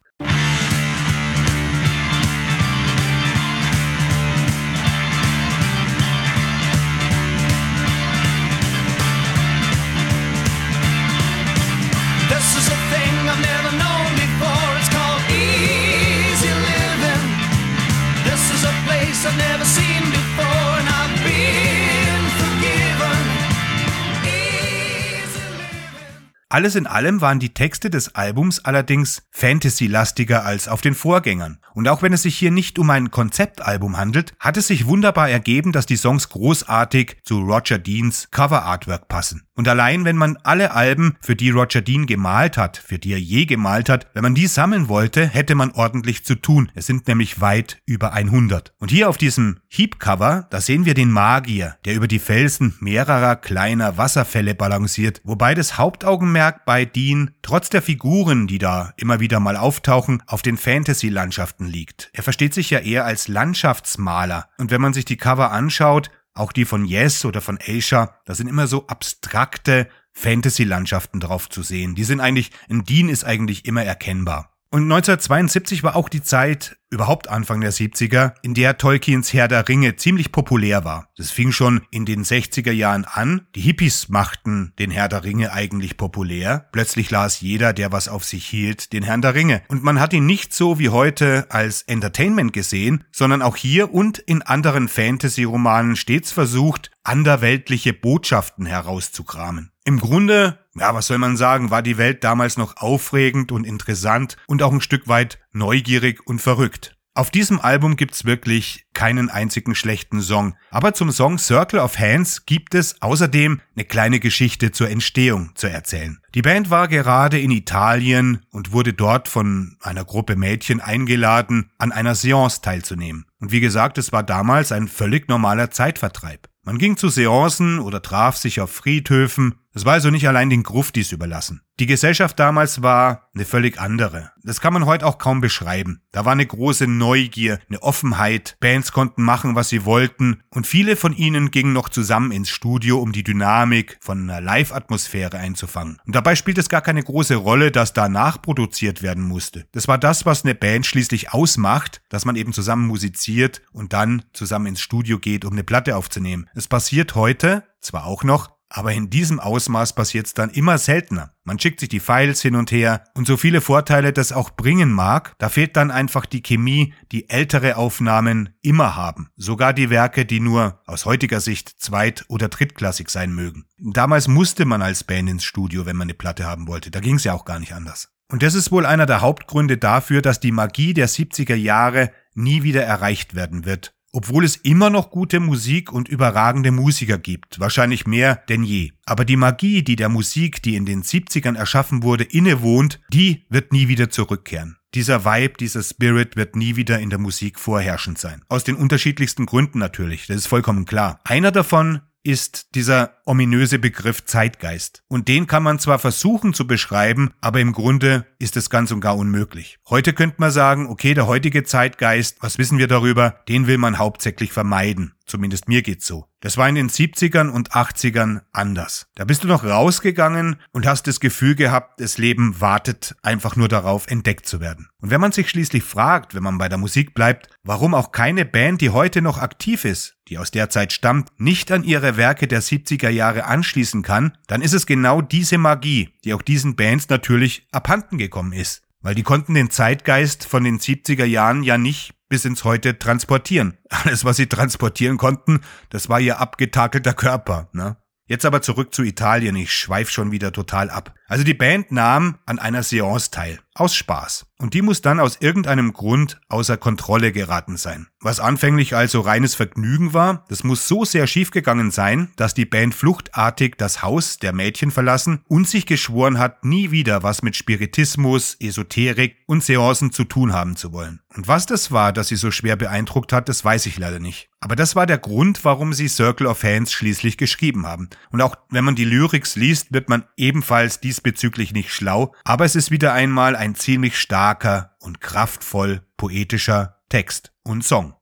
Alles 26.52 26.75
in 26.75 26.87
allem 26.87 27.23
waren 27.23 27.38
die 27.38 27.54
Texte 27.54 27.88
des 27.88 28.14
Albums 28.14 28.62
allerdings 28.62 29.23
fantasy-lastiger 29.30 30.44
als 30.44 30.68
auf 30.68 30.82
den 30.82 30.94
Vorgängern. 30.94 31.56
Und 31.73 31.88
auch 31.88 32.02
wenn 32.02 32.12
es 32.12 32.25
sich 32.25 32.37
hier 32.37 32.50
nicht 32.50 32.78
um 32.78 32.90
ein 32.90 33.11
Konzeptalbum 33.11 33.97
handelt, 33.97 34.35
hat 34.38 34.59
es 34.59 34.66
sich 34.66 34.85
wunderbar 34.85 35.30
ergeben, 35.30 35.73
dass 35.73 35.87
die 35.87 35.97
Songs 35.97 36.28
großartig 36.28 37.16
zu 37.25 37.40
Roger 37.40 37.78
Deans 37.78 38.28
Cover-Artwork 38.30 39.09
passen. 39.09 39.44
Und 39.54 39.68
allein 39.68 40.04
wenn 40.04 40.16
man 40.16 40.38
alle 40.44 40.73
Alben, 40.73 41.16
für 41.21 41.37
die 41.37 41.50
Roger 41.50 41.80
Dean 41.80 42.06
gemalt 42.06 42.56
hat, 42.56 42.76
für 42.76 42.99
die 42.99 43.12
er 43.12 43.21
je 43.21 43.47
gemalt 43.47 43.88
hat, 43.88 44.09
wenn 44.12 44.23
man 44.23 44.35
die 44.35 44.47
sammeln 44.47 44.88
wollte, 44.88 45.26
hätte 45.26 45.54
man 45.54 45.73
ordentlich 45.73 46.25
zu 46.25 46.35
tun. 46.35 46.71
Es 46.75 46.87
sind 46.87 47.06
nämlich 47.09 47.40
weit 47.40 47.78
über 47.87 48.12
100. 48.12 48.75
Und 48.78 48.90
hier 48.90 49.09
auf 49.09 49.18
diesem 49.18 49.61
Heap-Cover, 49.68 50.49
da 50.50 50.61
sehen 50.61 50.85
wir 50.85 50.94
den 50.94 51.11
Magier, 51.11 51.76
der 51.85 51.94
über 51.94 52.09
die 52.09 52.18
Felsen 52.18 52.75
mehrerer 52.80 53.37
kleiner 53.37 53.97
Wasserfälle 53.97 54.54
balanciert, 54.54 55.21
wobei 55.25 55.54
das 55.54 55.78
Hauptaugenmerk 55.78 56.41
bei 56.50 56.84
Dean, 56.84 57.32
trotz 57.42 57.70
der 57.70 57.82
Figuren, 57.82 58.46
die 58.46 58.58
da 58.58 58.92
immer 58.96 59.20
wieder 59.20 59.40
mal 59.40 59.56
auftauchen, 59.56 60.22
auf 60.26 60.42
den 60.42 60.56
Fantasy-Landschaften 60.56 61.66
liegt. 61.66 62.11
Er 62.12 62.22
versteht 62.22 62.54
sich 62.54 62.70
ja 62.70 62.80
eher 62.80 63.04
als 63.04 63.28
Landschaftsmaler. 63.28 64.49
Und 64.58 64.70
wenn 64.70 64.80
man 64.80 64.92
sich 64.92 65.04
die 65.04 65.16
Cover 65.16 65.52
anschaut, 65.52 66.11
auch 66.34 66.52
die 66.52 66.64
von 66.64 66.84
Yes 66.84 67.25
oder 67.25 67.40
von 67.40 67.58
Asia, 67.64 68.16
da 68.25 68.34
sind 68.34 68.49
immer 68.49 68.66
so 68.66 68.87
abstrakte 68.87 69.88
Fantasy-Landschaften 70.12 71.20
drauf 71.20 71.49
zu 71.49 71.62
sehen. 71.62 71.94
Die 71.94 72.04
sind 72.04 72.20
eigentlich, 72.20 72.50
ein 72.68 72.84
Dean 72.84 73.08
ist 73.08 73.25
eigentlich 73.25 73.64
immer 73.64 73.84
erkennbar. 73.84 74.51
Und 74.73 74.85
1972 74.85 75.83
war 75.83 75.97
auch 75.97 76.09
die 76.09 76.23
Zeit, 76.23 76.79
überhaupt 76.88 77.29
Anfang 77.29 77.61
der 77.61 77.75
70er, 77.75 78.33
in 78.41 78.55
der 78.55 78.79
Tolkiens 78.79 79.35
Herr 79.35 79.47
der 79.47 79.69
Ringe 79.69 79.97
ziemlich 79.97 80.33
populär 80.33 80.83
war. 80.83 81.11
Das 81.14 81.31
fing 81.31 81.52
schon 81.52 81.83
in 81.91 82.07
den 82.07 82.25
60er 82.25 82.73
Jahren 82.73 83.05
an. 83.05 83.47
Die 83.55 83.61
Hippies 83.61 84.09
machten 84.09 84.73
den 84.79 84.91
Herr 84.91 85.09
der 85.09 85.25
Ringe 85.25 85.52
eigentlich 85.52 85.99
populär. 85.99 86.71
Plötzlich 86.73 87.11
las 87.11 87.43
jeder, 87.43 87.75
der 87.75 87.93
was 87.93 88.09
auf 88.09 88.25
sich 88.25 88.47
hielt, 88.47 88.95
den 88.95 89.02
Herrn 89.02 89.21
der 89.21 89.35
Ringe. 89.35 89.61
Und 89.69 89.85
man 89.85 90.00
hat 90.00 90.14
ihn 90.14 90.25
nicht 90.25 90.55
so 90.55 90.79
wie 90.79 90.88
heute 90.88 91.49
als 91.50 91.83
Entertainment 91.83 92.55
gesehen, 92.55 93.05
sondern 93.12 93.43
auch 93.43 93.57
hier 93.57 93.93
und 93.93 94.21
in 94.21 94.41
anderen 94.41 94.88
Fantasy-Romanen 94.88 95.97
stets 95.97 96.33
versucht, 96.33 96.91
anderweltliche 97.04 97.92
Botschaften 97.92 98.66
herauszukramen. 98.66 99.73
Im 99.85 99.99
Grunde, 99.99 100.59
ja, 100.75 100.94
was 100.94 101.09
soll 101.09 101.18
man 101.18 101.37
sagen, 101.37 101.71
war 101.71 101.82
die 101.82 101.99
Welt 101.99 102.25
damals 102.25 102.56
noch 102.56 102.76
aufregend 102.76 103.52
und 103.52 103.64
interessant 103.64 104.37
und 104.47 104.62
auch 104.62 104.73
ein 104.73 104.80
Stück 104.80 105.09
weit 105.09 105.38
neugierig 105.52 106.26
und 106.26 106.40
verrückt. 106.40 106.97
Auf 107.14 107.30
diesem 107.30 107.61
Album 107.61 107.97
gibt's 107.97 108.25
wirklich 108.25 108.87
keinen 108.94 109.28
einzigen 109.28 109.75
schlechten 109.75 110.23
Song, 110.23 110.56
aber 110.71 110.94
zum 110.94 111.12
Song 111.12 111.37
Circle 111.37 111.78
of 111.78 111.99
Hands 111.99 112.47
gibt 112.47 112.75
es 112.75 113.02
außerdem 113.02 113.61
eine 113.76 113.85
kleine 113.85 114.18
Geschichte 114.18 114.73
zur 114.73 114.88
Entstehung 114.88 115.50
zu 115.54 115.66
erzählen. 115.66 116.21
Die 116.35 116.40
Band 116.40 116.71
war 116.71 116.88
gerade 116.88 117.38
in 117.38 117.50
Italien 117.50 118.47
und 118.50 118.73
wurde 118.73 118.94
dort 118.94 119.28
von 119.28 119.76
einer 119.82 120.06
Gruppe 120.06 120.37
Mädchen 120.37 120.80
eingeladen, 120.80 121.71
an 121.76 121.92
einer 121.92 122.14
Seance 122.14 122.62
teilzunehmen. 122.62 123.26
Und 123.40 123.52
wie 123.52 123.61
gesagt, 123.61 123.99
es 123.99 124.11
war 124.12 124.23
damals 124.23 124.73
ein 124.73 124.88
völlig 124.88 125.28
normaler 125.28 125.71
Zeitvertreib. 125.71 126.49
Man 126.64 126.78
ging 126.78 126.97
zu 126.97 127.09
Seancen 127.09 127.81
oder 127.81 128.02
traf 128.02 128.37
sich 128.37 128.61
auf 128.61 128.71
Friedhöfen. 128.71 129.57
Es 129.75 129.85
war 129.85 129.95
also 129.95 130.11
nicht 130.11 130.28
allein 130.28 130.49
den 130.49 130.62
Gruftis 130.62 131.11
überlassen. 131.11 131.62
Die 131.83 131.87
Gesellschaft 131.87 132.39
damals 132.39 132.83
war 132.83 133.29
eine 133.35 133.45
völlig 133.45 133.81
andere. 133.81 134.31
Das 134.45 134.61
kann 134.61 134.73
man 134.73 134.87
heute 134.87 135.05
auch 135.05 135.19
kaum 135.19 135.41
beschreiben. 135.41 136.01
Da 136.12 136.25
war 136.25 136.31
eine 136.31 136.47
große 136.47 136.87
Neugier, 136.87 137.59
eine 137.69 137.83
Offenheit. 137.83 138.57
Bands 138.61 138.93
konnten 138.93 139.25
machen, 139.25 139.57
was 139.57 139.69
sie 139.69 139.85
wollten. 139.85 140.45
Und 140.51 140.69
viele 140.69 140.95
von 140.95 141.12
ihnen 141.12 141.51
gingen 141.51 141.73
noch 141.73 141.89
zusammen 141.89 142.31
ins 142.31 142.51
Studio, 142.51 143.01
um 143.01 143.11
die 143.11 143.25
Dynamik 143.25 143.99
von 144.01 144.31
einer 144.31 144.41
Live-Atmosphäre 144.41 145.39
einzufangen. 145.39 145.99
Und 146.07 146.15
dabei 146.15 146.37
spielt 146.37 146.59
es 146.59 146.69
gar 146.69 146.83
keine 146.83 147.03
große 147.03 147.35
Rolle, 147.35 147.73
dass 147.73 147.93
da 147.93 148.09
nachproduziert 148.09 149.03
werden 149.03 149.25
musste. 149.25 149.67
Das 149.73 149.89
war 149.89 149.99
das, 149.99 150.25
was 150.25 150.45
eine 150.45 150.55
Band 150.55 150.87
schließlich 150.87 151.33
ausmacht, 151.33 152.01
dass 152.11 152.25
man 152.25 152.37
eben 152.37 152.53
zusammen 152.53 152.87
musiziert 152.87 153.61
und 153.73 153.93
dann 153.93 154.23
zusammen 154.35 154.67
ins 154.67 154.81
Studio 154.81 155.19
geht, 155.19 155.45
um 155.45 155.55
eine 155.55 155.65
Platte 155.65 155.97
aufzunehmen. 155.97 156.49
Es 156.55 156.69
passiert 156.69 157.17
heute 157.17 157.65
zwar 157.81 158.07
auch 158.07 158.23
noch, 158.23 158.53
aber 158.75 158.93
in 158.93 159.11
diesem 159.11 159.38
Ausmaß 159.38 159.95
passiert's 159.95 160.35
dann 160.35 160.50
immer 160.50 160.79
seltener. 160.79 161.35
Man 161.45 161.59
schickt 161.59 161.81
sich 161.81 161.88
die 161.88 162.00
Files 162.00 162.41
hin 162.41 162.57
und 162.57 162.71
her 162.73 163.05
und 163.14 163.26
so 163.26 163.37
viele 163.37 163.61
Vorteile 163.61 164.12
das 164.12 164.33
auch 164.33 164.50
bringen 164.50 164.93
mag, 164.93 165.35
da 165.38 165.49
fehlt 165.49 165.76
dann 165.76 165.91
einfach 165.91 166.25
die 166.25 166.43
Chemie, 166.43 166.95
die 167.12 167.29
ältere 167.29 167.76
Aufnahmen 167.76 168.50
immer 168.62 168.97
haben. 168.97 169.29
Sogar 169.37 169.73
die 169.73 169.91
Werke, 169.91 170.25
die 170.25 170.41
nur 170.41 170.81
aus 170.87 171.05
heutiger 171.05 171.41
Sicht 171.41 171.69
zweit- 171.79 172.25
oder 172.29 172.49
drittklassig 172.49 173.11
sein 173.11 173.35
mögen. 173.35 173.67
Damals 173.79 174.26
musste 174.29 174.64
man 174.64 174.83
als 174.83 175.05
Band 175.05 175.29
ins 175.29 175.45
Studio, 175.45 175.85
wenn 175.85 175.97
man 175.97 176.07
eine 176.07 176.14
Platte 176.14 176.47
haben 176.47 176.67
wollte. 176.67 176.91
Da 176.91 177.00
ging's 177.00 177.25
ja 177.25 177.35
auch 177.35 177.45
gar 177.45 177.59
nicht 177.59 177.75
anders. 177.75 178.09
Und 178.31 178.43
das 178.43 178.55
ist 178.55 178.73
wohl 178.73 178.87
einer 178.87 179.05
der 179.05 179.21
Hauptgründe 179.21 179.76
dafür, 179.76 180.23
dass 180.23 180.41
die 180.41 180.52
Magie 180.52 180.95
der 180.95 181.09
70er 181.09 181.55
Jahre 181.55 182.12
nie 182.35 182.62
wieder 182.62 182.83
erreicht 182.83 183.35
werden 183.35 183.67
wird 183.67 183.95
Obwohl 184.14 184.45
es 184.45 184.57
immer 184.57 184.90
noch 184.90 185.11
gute 185.11 185.40
Musik 185.40 185.90
und 185.90 186.07
überragende 186.07 186.71
Musiker 186.71 187.16
gibt, 187.16 187.59
wahrscheinlich 187.61 188.07
mehr 188.07 188.42
denn 188.50 188.62
je. 188.62 188.92
Aber 189.07 189.25
die 189.25 189.37
Magie, 189.37 189.83
die 189.83 189.97
der 189.97 190.11
Musik, 190.11 190.62
die 190.62 190.76
in 190.76 190.85
den 190.85 191.02
70ern 191.02 191.57
erschaffen 191.57 192.02
wurde, 192.02 192.25
innewohnt, 192.25 193.00
die 193.11 193.47
wird 193.49 193.73
nie 193.73 193.88
wieder 193.88 194.11
zurückkehren. 194.11 194.76
Dieser 194.95 195.25
Vibe, 195.25 195.54
dieser 195.59 195.83
Spirit 195.83 196.37
wird 196.37 196.57
nie 196.57 196.76
wieder 196.76 196.99
in 196.99 197.09
der 197.09 197.19
Musik 197.19 197.59
vorherrschend 197.59 198.19
sein. 198.19 198.42
Aus 198.50 198.64
den 198.64 198.76
unterschiedlichsten 198.76 199.47
Gründen 199.47 199.78
natürlich, 199.78 200.26
das 200.26 200.37
ist 200.37 200.47
vollkommen 200.47 200.85
klar. 200.85 201.19
Einer 201.25 201.50
davon 201.50 202.02
ist 202.23 202.75
dieser 202.75 203.16
ominöse 203.25 203.79
Begriff 203.79 204.25
Zeitgeist. 204.25 205.02
Und 205.09 205.29
den 205.29 205.47
kann 205.47 205.62
man 205.62 205.79
zwar 205.79 205.99
versuchen 205.99 206.55
zu 206.55 206.67
beschreiben, 206.67 207.31
aber 207.41 207.61
im 207.61 207.73
Grunde 207.73 208.26
ist 208.38 208.57
es 208.57 208.71
ganz 208.71 208.91
und 208.91 209.00
gar 209.00 209.17
unmöglich. 209.17 209.79
Heute 209.88 210.12
könnte 210.12 210.37
man 210.38 210.50
sagen, 210.50 210.88
okay, 210.88 211.14
der 211.14 211.26
heutige 211.26 211.64
Zeitgeist, 211.64 212.38
was 212.41 212.59
wissen 212.59 212.79
wir 212.79 212.88
darüber, 212.88 213.37
den 213.49 213.67
will 213.67 213.79
man 213.79 213.99
hauptsächlich 213.99 214.52
vermeiden. 214.52 215.14
Zumindest 215.26 215.69
mir 215.69 215.83
geht's 215.83 216.07
so. 216.07 216.26
Das 216.41 216.57
war 216.57 216.69
in 216.69 216.75
den 216.75 216.91
70ern 216.91 217.49
und 217.49 217.71
80ern 217.71 218.41
anders. 218.52 219.07
Da 219.14 219.25
bist 219.25 219.45
du 219.45 219.49
noch 219.49 219.62
rausgegangen 219.62 220.57
und 220.73 220.87
hast 220.87 221.07
das 221.07 221.21
Gefühl 221.21 221.55
gehabt, 221.55 222.00
das 222.00 222.19
Leben 222.19 222.61
wartet 222.61 223.14
einfach 223.23 223.55
nur 223.55 223.69
darauf, 223.69 224.09
entdeckt 224.09 224.47
zu 224.47 224.61
werden. 224.61 224.88
Und 225.00 225.11
wenn 225.11 225.21
man 225.21 225.33
sich 225.33 225.49
schließlich 225.49 225.85
fragt, 225.85 226.35
wenn 226.35 226.43
man 226.43 226.59
bei 226.59 226.69
der 226.69 226.79
Musik 226.79 227.14
bleibt, 227.14 227.49
warum 227.62 227.95
auch 227.95 228.11
keine 228.11 228.45
Band, 228.45 228.81
die 228.81 228.91
heute 228.91 229.23
noch 229.23 229.38
aktiv 229.38 229.85
ist, 229.85 230.17
die 230.29 230.38
aus 230.38 230.50
der 230.50 230.69
Zeit 230.69 230.93
stammt, 230.93 231.29
nicht 231.38 231.71
an 231.71 231.85
ihre 231.85 232.17
Werke 232.17 232.49
der 232.49 232.62
70er 232.62 233.09
Jahre 233.12 233.45
anschließen 233.45 234.02
kann, 234.02 234.37
dann 234.47 234.62
ist 234.62 234.73
es 234.73 234.87
genau 234.87 235.23
diese 235.23 235.59
Magie, 235.59 236.11
die 236.25 236.35
auch 236.35 236.42
diesen 236.42 236.76
Bands 236.76 237.09
natürlich 237.09 237.66
abhanden 237.71 238.19
gekommen 238.19 238.52
ist. 238.52 238.83
Weil 239.00 239.14
die 239.14 239.23
konnten 239.25 239.54
den 239.54 239.71
Zeitgeist 239.71 240.47
von 240.47 240.64
den 240.64 240.78
70er 240.78 241.25
Jahren 241.25 241.62
ja 241.62 241.76
nicht 241.76 242.14
bis 242.28 242.45
ins 242.45 242.64
Heute 242.64 242.99
transportieren. 242.99 243.76
Alles, 243.88 244.25
was 244.25 244.37
sie 244.37 244.47
transportieren 244.47 245.19
konnten, 245.19 245.61
das 245.90 246.09
war 246.09 246.21
ihr 246.21 246.40
abgetakelter 246.40 247.12
Körper. 247.12 247.69
Ne? 247.73 247.97
Jetzt 248.26 248.47
aber 248.47 248.62
zurück 248.62 248.95
zu 248.95 249.02
Italien, 249.02 249.57
ich 249.57 249.75
schweif 249.75 250.09
schon 250.09 250.33
wieder 250.33 250.52
total 250.52 250.88
ab. 250.88 251.14
Also 251.33 251.45
die 251.45 251.55
Band 251.55 251.91
nahm 251.91 252.37
an 252.45 252.59
einer 252.59 252.83
Seance 252.83 253.31
teil, 253.31 253.59
aus 253.75 253.95
Spaß. 253.95 254.45
Und 254.59 254.75
die 254.75 254.83
muss 254.83 255.01
dann 255.01 255.19
aus 255.19 255.39
irgendeinem 255.41 255.95
Grund 255.95 256.39
außer 256.51 256.77
Kontrolle 256.77 257.33
geraten 257.33 257.79
sein. 257.79 258.07
Was 258.21 258.39
anfänglich 258.39 258.95
also 258.95 259.21
reines 259.21 259.55
Vergnügen 259.55 260.12
war, 260.12 260.45
das 260.51 260.62
muss 260.62 260.87
so 260.87 261.07
sehr 261.07 261.27
schiefgegangen 261.27 261.91
sein, 261.91 262.31
dass 262.37 262.53
die 262.53 262.67
Band 262.67 262.95
fluchtartig 262.95 263.77
das 263.79 264.03
Haus 264.03 264.39
der 264.39 264.53
Mädchen 264.53 264.91
verlassen 264.91 265.41
und 265.49 265.67
sich 265.67 265.87
geschworen 265.87 266.39
hat, 266.39 266.65
nie 266.65 266.91
wieder 266.91 267.23
was 267.23 267.43
mit 267.43 267.57
Spiritismus, 267.57 268.55
Esoterik 268.61 269.39
und 269.47 269.65
Seancen 269.65 270.12
zu 270.12 270.25
tun 270.25 270.53
haben 270.53 270.77
zu 270.77 270.93
wollen. 270.93 271.21
Und 271.35 271.49
was 271.49 271.65
das 271.65 271.91
war, 271.91 272.12
das 272.12 272.29
sie 272.29 272.37
so 272.37 272.51
schwer 272.51 272.77
beeindruckt 272.77 273.33
hat, 273.33 273.49
das 273.49 273.65
weiß 273.65 273.87
ich 273.87 273.99
leider 273.99 274.21
nicht. 274.21 274.51
Aber 274.61 274.77
das 274.77 274.95
war 274.95 275.07
der 275.07 275.19
Grund, 275.19 275.65
warum 275.65 275.93
sie 275.93 276.07
Circle 276.07 276.47
of 276.47 276.62
Hands 276.62 276.93
schließlich 276.93 277.37
geschrieben 277.37 277.87
haben. 277.87 278.11
Und 278.31 278.43
auch 278.43 278.55
wenn 278.71 278.85
man 278.85 278.95
die 278.95 279.05
Lyrics 279.05 279.57
liest, 279.57 279.93
wird 279.93 280.09
man 280.09 280.25
ebenfalls 280.37 281.01
diesbezüglich 281.23 281.73
nicht 281.73 281.93
schlau, 281.93 282.35
aber 282.45 282.64
es 282.64 282.75
ist 282.75 282.91
wieder 282.91 283.12
einmal 283.12 283.55
ein 283.55 283.75
ziemlich 283.75 284.19
starker 284.19 284.97
und 284.99 285.21
kraftvoll 285.21 286.02
poetischer 286.17 286.99
Text 287.09 287.52
und 287.62 287.85
Song. 287.85 288.14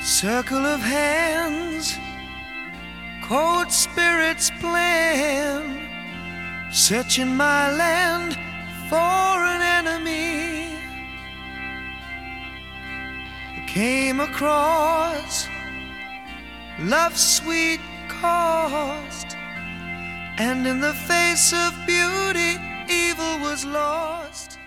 Circle 0.00 0.64
of 0.64 0.80
hands, 0.80 1.98
cold 3.26 3.72
spirits 3.72 4.52
plan, 4.60 5.76
searching 6.70 7.36
my 7.36 7.76
land 7.76 8.38
for 8.88 8.96
an 8.96 9.60
enemy. 9.84 10.68
Came 13.66 14.20
across 14.20 15.48
love's 16.78 17.36
sweet 17.36 17.80
cost, 18.20 19.36
and 20.38 20.66
in 20.66 20.80
the 20.80 20.92
face 20.92 21.52
of 21.52 21.74
beauty, 21.86 22.58
evil 22.88 23.40
was 23.42 23.64
lost. 23.64 24.58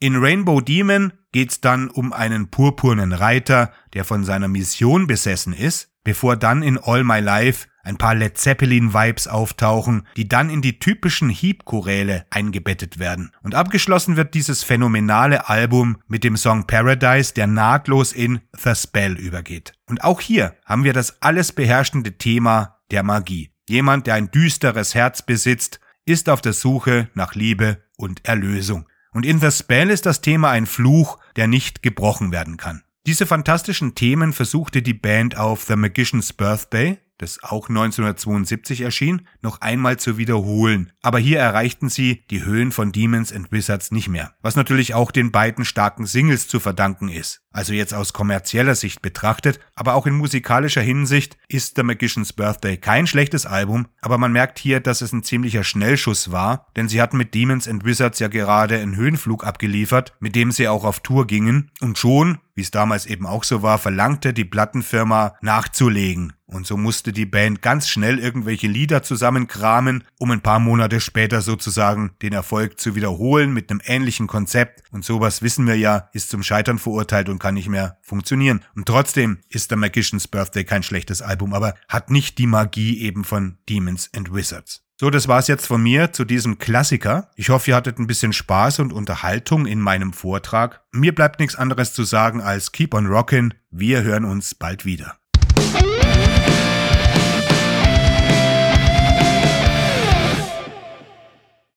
In 0.00 0.16
Rainbow 0.16 0.60
Demon 0.60 1.12
geht's 1.32 1.60
dann 1.60 1.88
um 1.88 2.12
einen 2.12 2.50
purpurnen 2.50 3.12
Reiter, 3.12 3.72
der 3.94 4.04
von 4.04 4.24
seiner 4.24 4.48
Mission 4.48 5.06
besessen 5.06 5.52
ist, 5.52 5.90
bevor 6.04 6.36
dann 6.36 6.62
in 6.62 6.78
All 6.78 7.04
My 7.04 7.20
Life 7.20 7.68
ein 7.82 7.96
paar 7.96 8.14
Led 8.14 8.36
Zeppelin-Vibes 8.36 9.28
auftauchen, 9.28 10.06
die 10.16 10.28
dann 10.28 10.50
in 10.50 10.62
die 10.62 10.78
typischen 10.78 11.30
Heap-Choräle 11.30 12.26
eingebettet 12.30 12.98
werden. 12.98 13.32
Und 13.42 13.54
abgeschlossen 13.54 14.16
wird 14.16 14.34
dieses 14.34 14.62
phänomenale 14.62 15.48
Album 15.48 15.98
mit 16.06 16.22
dem 16.22 16.36
Song 16.36 16.66
Paradise, 16.66 17.32
der 17.32 17.46
nahtlos 17.46 18.12
in 18.12 18.40
The 18.52 18.74
Spell 18.74 19.16
übergeht. 19.16 19.72
Und 19.86 20.04
auch 20.04 20.20
hier 20.20 20.54
haben 20.64 20.84
wir 20.84 20.92
das 20.92 21.22
alles 21.22 21.52
beherrschende 21.52 22.18
Thema 22.18 22.78
der 22.90 23.02
Magie. 23.02 23.50
Jemand, 23.68 24.06
der 24.06 24.14
ein 24.14 24.30
düsteres 24.30 24.94
Herz 24.94 25.22
besitzt, 25.22 25.78
ist 26.06 26.30
auf 26.30 26.40
der 26.40 26.54
Suche 26.54 27.08
nach 27.14 27.34
Liebe 27.34 27.82
und 27.96 28.24
Erlösung. 28.24 28.88
Und 29.12 29.26
in 29.26 29.40
The 29.40 29.50
Spell 29.50 29.90
ist 29.90 30.06
das 30.06 30.22
Thema 30.22 30.50
ein 30.50 30.66
Fluch, 30.66 31.18
der 31.36 31.48
nicht 31.48 31.82
gebrochen 31.82 32.32
werden 32.32 32.56
kann. 32.56 32.82
Diese 33.06 33.26
fantastischen 33.26 33.94
Themen 33.94 34.32
versuchte 34.32 34.80
die 34.80 34.94
Band 34.94 35.36
auf 35.36 35.64
The 35.64 35.76
Magician's 35.76 36.32
Birthday, 36.32 36.98
das 37.18 37.42
auch 37.42 37.68
1972 37.68 38.80
erschien, 38.80 39.26
noch 39.42 39.60
einmal 39.60 39.98
zu 39.98 40.16
wiederholen. 40.18 40.92
Aber 41.02 41.18
hier 41.18 41.38
erreichten 41.38 41.88
sie 41.88 42.24
die 42.30 42.44
Höhen 42.44 42.72
von 42.72 42.92
Demons 42.92 43.32
and 43.32 43.52
Wizards 43.52 43.90
nicht 43.90 44.08
mehr. 44.08 44.32
Was 44.40 44.56
natürlich 44.56 44.94
auch 44.94 45.10
den 45.10 45.30
beiden 45.30 45.64
starken 45.64 46.06
Singles 46.06 46.48
zu 46.48 46.60
verdanken 46.60 47.08
ist. 47.08 47.42
Also 47.50 47.72
jetzt 47.72 47.94
aus 47.94 48.12
kommerzieller 48.12 48.74
Sicht 48.74 49.02
betrachtet, 49.02 49.58
aber 49.74 49.94
auch 49.94 50.06
in 50.06 50.14
musikalischer 50.14 50.82
Hinsicht 50.82 51.36
ist 51.48 51.74
The 51.76 51.82
Magician's 51.82 52.32
Birthday 52.32 52.76
kein 52.76 53.06
schlechtes 53.06 53.46
Album, 53.46 53.88
aber 54.00 54.16
man 54.16 54.32
merkt 54.32 54.58
hier, 54.58 54.80
dass 54.80 55.00
es 55.00 55.12
ein 55.12 55.24
ziemlicher 55.24 55.64
Schnellschuss 55.64 56.30
war, 56.30 56.66
denn 56.76 56.88
sie 56.88 57.02
hatten 57.02 57.16
mit 57.16 57.34
Demons 57.34 57.66
and 57.66 57.84
Wizards 57.84 58.20
ja 58.20 58.28
gerade 58.28 58.78
einen 58.78 58.96
Höhenflug 58.96 59.44
abgeliefert, 59.44 60.14
mit 60.20 60.36
dem 60.36 60.52
sie 60.52 60.68
auch 60.68 60.84
auf 60.84 61.00
Tour 61.00 61.26
gingen 61.26 61.70
und 61.80 61.98
schon 61.98 62.38
wie 62.58 62.62
es 62.62 62.72
damals 62.72 63.06
eben 63.06 63.24
auch 63.24 63.44
so 63.44 63.62
war, 63.62 63.78
verlangte 63.78 64.34
die 64.34 64.44
Plattenfirma 64.44 65.36
nachzulegen. 65.42 66.32
Und 66.50 66.66
so 66.66 66.78
musste 66.78 67.12
die 67.12 67.26
Band 67.26 67.60
ganz 67.60 67.88
schnell 67.88 68.18
irgendwelche 68.18 68.68
Lieder 68.68 69.02
zusammenkramen, 69.02 70.04
um 70.18 70.30
ein 70.30 70.40
paar 70.40 70.58
Monate 70.58 70.98
später 70.98 71.42
sozusagen 71.42 72.12
den 72.22 72.32
Erfolg 72.32 72.80
zu 72.80 72.94
wiederholen 72.94 73.52
mit 73.52 73.70
einem 73.70 73.82
ähnlichen 73.84 74.26
Konzept. 74.26 74.82
Und 74.90 75.04
sowas 75.04 75.42
wissen 75.42 75.66
wir 75.66 75.76
ja, 75.76 76.08
ist 76.14 76.30
zum 76.30 76.42
Scheitern 76.42 76.78
verurteilt 76.78 77.28
und 77.28 77.38
kann 77.38 77.54
nicht 77.54 77.68
mehr 77.68 77.98
funktionieren. 78.00 78.64
Und 78.74 78.86
trotzdem 78.86 79.38
ist 79.50 79.68
The 79.68 79.76
Magician's 79.76 80.26
Birthday 80.26 80.64
kein 80.64 80.82
schlechtes 80.82 81.20
Album, 81.20 81.52
aber 81.52 81.74
hat 81.86 82.10
nicht 82.10 82.38
die 82.38 82.46
Magie 82.46 82.98
eben 83.02 83.24
von 83.24 83.58
Demons 83.68 84.08
and 84.16 84.32
Wizards. 84.32 84.82
So, 85.00 85.10
das 85.10 85.28
war's 85.28 85.48
jetzt 85.48 85.66
von 85.66 85.82
mir 85.82 86.12
zu 86.12 86.24
diesem 86.24 86.58
Klassiker. 86.58 87.30
Ich 87.36 87.50
hoffe, 87.50 87.70
ihr 87.70 87.76
hattet 87.76 87.98
ein 87.98 88.08
bisschen 88.08 88.32
Spaß 88.32 88.80
und 88.80 88.92
Unterhaltung 88.92 89.66
in 89.66 89.80
meinem 89.80 90.14
Vortrag. 90.14 90.80
Mir 90.92 91.14
bleibt 91.14 91.38
nichts 91.40 91.56
anderes 91.56 91.92
zu 91.92 92.04
sagen 92.04 92.40
als 92.40 92.72
Keep 92.72 92.94
on 92.94 93.06
Rockin'. 93.06 93.52
Wir 93.70 94.02
hören 94.02 94.24
uns 94.24 94.54
bald 94.54 94.84
wieder. 94.84 95.17